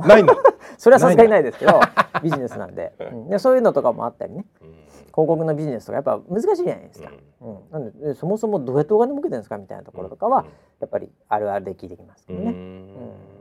[0.78, 1.80] それはさすがにないですけど
[2.22, 4.44] ビジネスなんで,、うん、でそういうのとかもあったりね。
[4.60, 4.68] うん。
[4.68, 7.10] 広告のビジネスとかやっぱ難しいじゃないですか。
[7.40, 10.44] うん、なんでえそもそもどうやってお金儲けてるんですかみたいなところとかは、
[10.80, 12.44] やっぱりあるあるで聞いてきますけうん。
[12.44, 13.34] どね。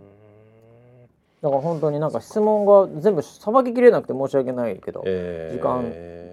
[1.44, 5.84] だから本当になんか質問が全部さばききれなくて申し訳ないけど、えー時間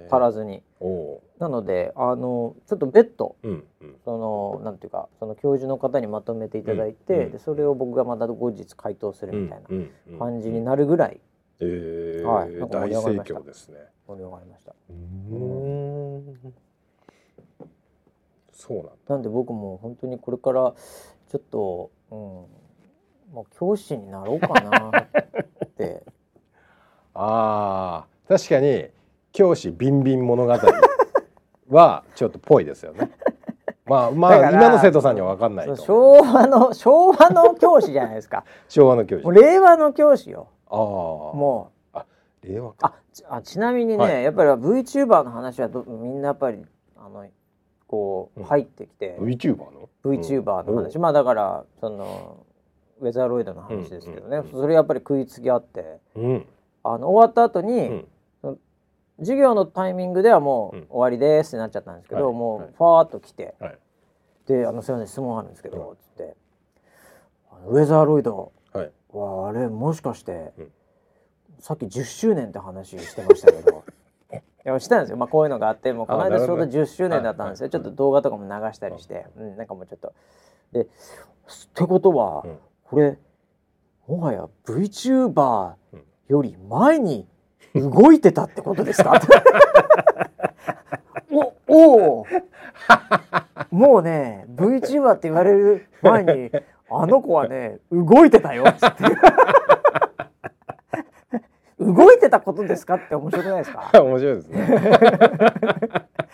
[0.09, 0.63] 足らずに。
[1.39, 3.49] なのであのちょっと別途ー。
[3.49, 11.21] うんうんそのなんていうかその教授の方にまとめていただいて、うんうんでそれを僕がまた後日回答するみたいなうんうん感じになるぐらい
[11.59, 13.79] えーはいなんか盛大り上がりました盛況ですね。
[14.07, 14.75] 盛り上がりました。
[14.91, 16.53] うん
[18.53, 18.93] そうなんだ。
[19.09, 20.73] なんで僕も本当にこれから
[21.31, 22.45] ちょっと、うん、
[23.33, 26.03] もう教師になろうかなって。
[27.15, 28.87] ああ確かに
[29.33, 30.57] 教師ビンビン物語
[31.69, 33.11] はちょっとぽいですよね。
[33.87, 38.45] まあ まあ今の生徒さんには分かんない昭和の昭和の教師じゃないですか。
[38.69, 39.25] 昭和の教師。
[39.25, 39.35] もう。
[39.35, 40.49] 令和の教師よ。
[40.69, 41.71] ああも
[42.43, 42.95] 令和か。
[43.29, 44.25] あちなみにね、はい。
[44.25, 46.65] やっぱり VTuber の話はどみんなやっぱり
[46.97, 47.27] あの
[47.87, 48.47] こううん。
[48.47, 51.03] 入ってきて、VTuber の？VTuber の話、うん。
[51.03, 52.47] まあだからその
[53.01, 55.99] ウェザーロイドの話ですけどね、うんうんうんそれやっぱり食いつきあって。
[56.15, 56.47] うん。
[56.83, 58.05] あの終わった後に、
[58.43, 58.59] うん。
[59.19, 60.87] 授業のタイミングではもううん。
[60.89, 62.69] 終わりですってなっちゃったんですけど、はいもはい。
[62.69, 63.79] うファーっと来て、はい。
[64.47, 65.97] で「あのすいません質問あるんですけど」うん。
[65.97, 66.37] つって。
[67.51, 68.53] あの「ウェザーロイド
[69.13, 70.73] はあれもしかして、うん。
[71.59, 73.85] さっき10周年って話してましたけど」
[74.65, 80.13] いやしたんですよ、まあ、こういうのがあってもうこの間ちょうどあなるほど10周年だったんですよ、はいちょっと動画とかも流したりして、うん、なんかもうちょっと。
[80.73, 80.87] でっ
[81.75, 82.59] てことは、うん
[82.91, 83.17] これ
[84.09, 85.73] もはや VTuber
[86.29, 87.27] より前に
[87.75, 89.21] 動いてたってことですか？
[91.69, 92.25] おおう
[93.75, 96.51] もうね VTuber って言われる前に
[96.91, 98.65] あの子はね動いてたよ。
[98.69, 99.05] っつって
[101.79, 102.97] 動いてたことですか？
[102.97, 103.91] って面白くないですか？
[104.03, 104.81] 面白いですね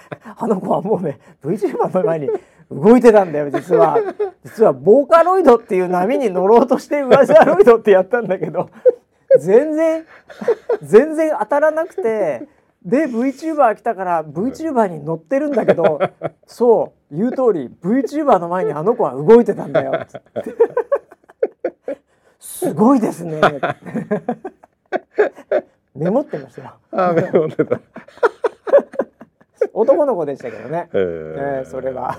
[0.37, 2.31] あの子はもうね VTuber の前に
[2.71, 3.99] 動いてたんだよ実は。
[4.45, 8.71] 実はボーカロイドっていう波に乗ろうとしてウワザーロイドってやったんだけど
[9.39, 10.05] 全然
[10.83, 12.47] 全然当たらなくて
[12.85, 16.01] で VTuber 来たから VTuber に乗ってるんだけど
[16.47, 20.07] そう言う通り VTuber の前にあの子は動いてたんだよ。
[20.09, 20.55] つって
[22.39, 23.41] すごいですね。
[25.95, 26.75] メモってましたよ。
[26.93, 27.81] あメモってた
[29.79, 30.89] 男の子でしたけどね。
[30.95, 31.59] えー。
[31.59, 32.17] えーそれは。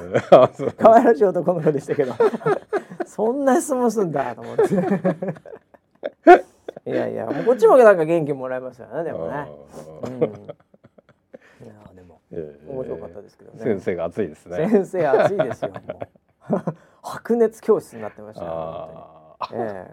[0.78, 2.14] 可愛らしい男の子でしたけど。
[3.08, 4.64] そんな質問すんだと思って。
[6.86, 9.48] いやいやこっちもなんか元気もらえますよねでもね、あ
[10.04, 12.72] うん、ーいやでもえー。
[12.72, 13.60] 面白かったですけどね。
[13.62, 14.70] 先生が熱いですね。
[14.70, 15.82] 先生熱いですよもう。
[17.02, 19.64] 白熱教室になってましたよ本あ当に。
[19.64, 19.92] え。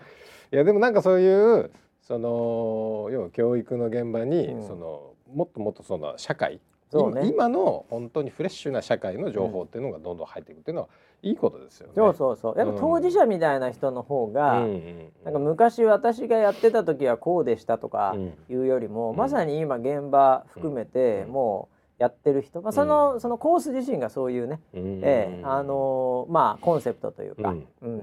[0.52, 1.70] いやでもなんかそういう
[2.02, 4.62] その要は教育の現場に、うん。
[4.66, 6.60] そのもっともっとその社会、
[6.98, 7.26] そうね。
[7.26, 10.88] 今の本当にフレッシュな社会の情報っていうのがどんどん入っていくっていうのは
[11.22, 11.92] いいことですよね。
[11.94, 12.58] えそうそうそう。
[12.58, 18.34] やっぱ当事者みたいな人の方が、うんうんなんか昔私がやってた時はこうでしたとかうん。
[18.48, 19.16] いうよりも、うん。
[19.16, 21.32] まさに今現場含めてうん。
[21.32, 21.68] も
[21.98, 25.00] うやってる人、まあ、その、そのコース自身がそういうね、うん。
[25.02, 27.66] ええあのーまあコンセプトというか、うん。
[27.82, 27.98] うん。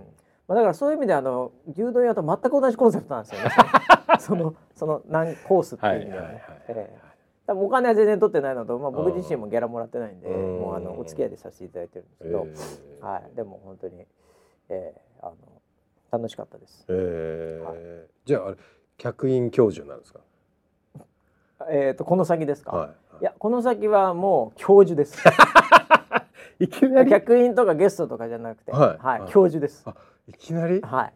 [0.47, 3.51] まあ、だからそういう意味であの牛丼屋と全く同じコンセプトなんですよね。
[4.19, 6.61] そのその何コースっていう意味ではね、はいはいはい。
[6.69, 7.10] ええ
[7.47, 14.05] 多分お金は全然取ってないのと、まあ、僕自身もギャラもらってないんで、うんもうあのお付き合いでさせていただいてるんですけど、えーはい、でも本当に、
[14.69, 15.35] ええあの
[16.11, 16.85] 楽しかったです。
[16.89, 17.73] えーは
[18.25, 18.57] じゃああれ
[18.97, 20.19] 客員教授なんですか？
[21.69, 22.89] えっ、とこの先ですか、は
[23.21, 25.17] いやこの先はもう教授です。
[26.59, 26.63] い。
[26.65, 27.09] いきなり？
[27.09, 29.83] 客員とかゲストとかじゃなくて、はいはい、はい教授です。
[29.85, 29.95] あ
[30.27, 30.81] いきなり？
[30.81, 31.13] はい。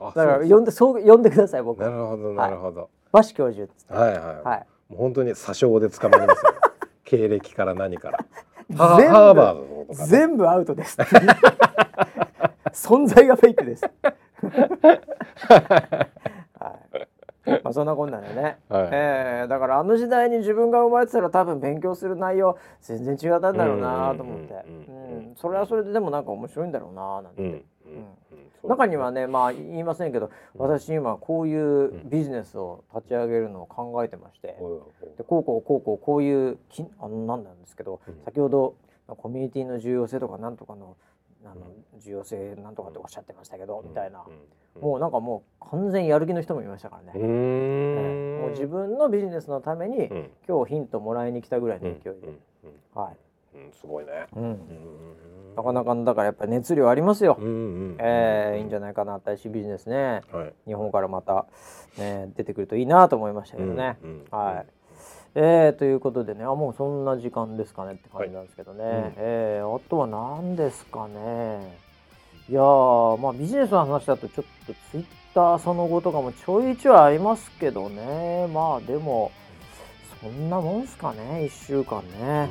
[0.00, 1.96] あだから呼んでそう呼んでください僕なは。
[1.96, 2.90] るほどなるほど。
[3.12, 3.94] バシ教授っつって。
[3.94, 4.42] はいはい。
[4.42, 4.66] はい。
[4.88, 6.54] もう本当に詐称で捕まりますよ。
[7.04, 8.18] 経歴から何から。
[8.76, 10.06] ハ全部ハーバードとかね。
[10.08, 10.98] 全部アウトです。
[12.72, 13.84] 存在がフェイクです。
[13.84, 13.90] は
[17.46, 17.60] い。
[17.62, 18.58] まあそんなこんなでね。
[18.68, 24.54] はいえーだからあの時代に自分が生まれてたら多分勉強する内容全然違ったんだろうなと思って、
[25.36, 27.42] それはそれででもなんか面白いんだろうななんて。
[27.42, 27.64] うんうん
[28.68, 34.56] 中にはねまあ言いませんけど私今こういうビジネスを立ち上げるのを考えてまして、
[35.18, 38.24] でこうこうこうこうこういうきあのなんなんですけど、うん。
[38.24, 38.74] 先ほど
[39.06, 40.96] コミュニティの重要性とかなんとかの
[41.44, 41.66] あの
[41.98, 44.24] 重要性なんとかっておっしゃってましたけど、うみたいな、
[44.74, 44.82] うん。
[44.82, 48.40] もうなんかもう完全やる気の人もいましたからね、うーん。
[48.40, 50.30] もう自分のビジネスのために、うん。
[50.48, 52.12] 今日ヒントもらいに来たぐらいの勢いで、
[52.94, 53.16] はい、
[53.54, 54.26] うんすごいね。
[54.34, 54.42] うん。
[54.42, 54.58] うん。
[55.56, 57.48] なかなかだからやっぱり熱量ありますよ、うんう
[57.92, 58.94] んえーいいんじゃない。
[58.94, 60.22] かな新しいビジネスね。
[60.32, 60.52] はい。
[60.66, 61.46] 日本からまた、
[61.98, 63.98] ね、出てくるといいなと思いましたけどね。
[64.02, 64.66] うんうんはい。
[65.36, 66.44] えー、ということでね。
[66.44, 69.12] あもうそんな時間ですかねって感じなんですけどね、はいうん。
[69.16, 71.78] えーあとは何ですかね。
[72.48, 78.48] いやーまあビジネスの話だとちょっとツイッターその後とかもちょいちょいありますけどね。
[78.48, 79.32] まあでも
[80.20, 81.48] そんなもんすかね。
[81.50, 82.48] 1週間ね、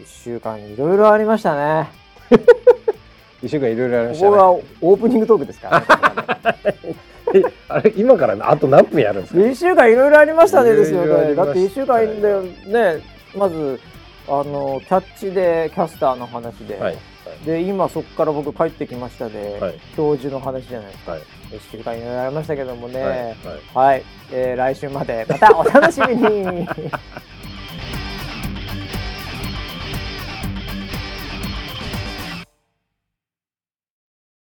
[0.00, 1.88] 1週間いろいろありましたね。
[3.42, 4.30] 一週間いろいろありまこしたね。
[4.30, 5.82] こがオープニングトークですか
[7.68, 11.08] あれ今からあと何分やるんですか？1週間いろいろありましたねですよね。
[11.08, 13.02] だってりましたよ1週間いんだよね。
[13.36, 13.80] まず
[14.28, 16.96] あのキャッチでキャスターの話で、はい
[17.44, 19.80] で今そこから僕帰ってきましたで、はい。
[19.96, 21.12] 教授の話じゃないですか。
[21.12, 21.20] はい。
[21.50, 23.02] 1週間いろいろありましたけどもね。
[23.02, 23.34] はいはい。
[23.74, 25.26] はい、えー来週まで。
[25.28, 26.68] またお楽しみに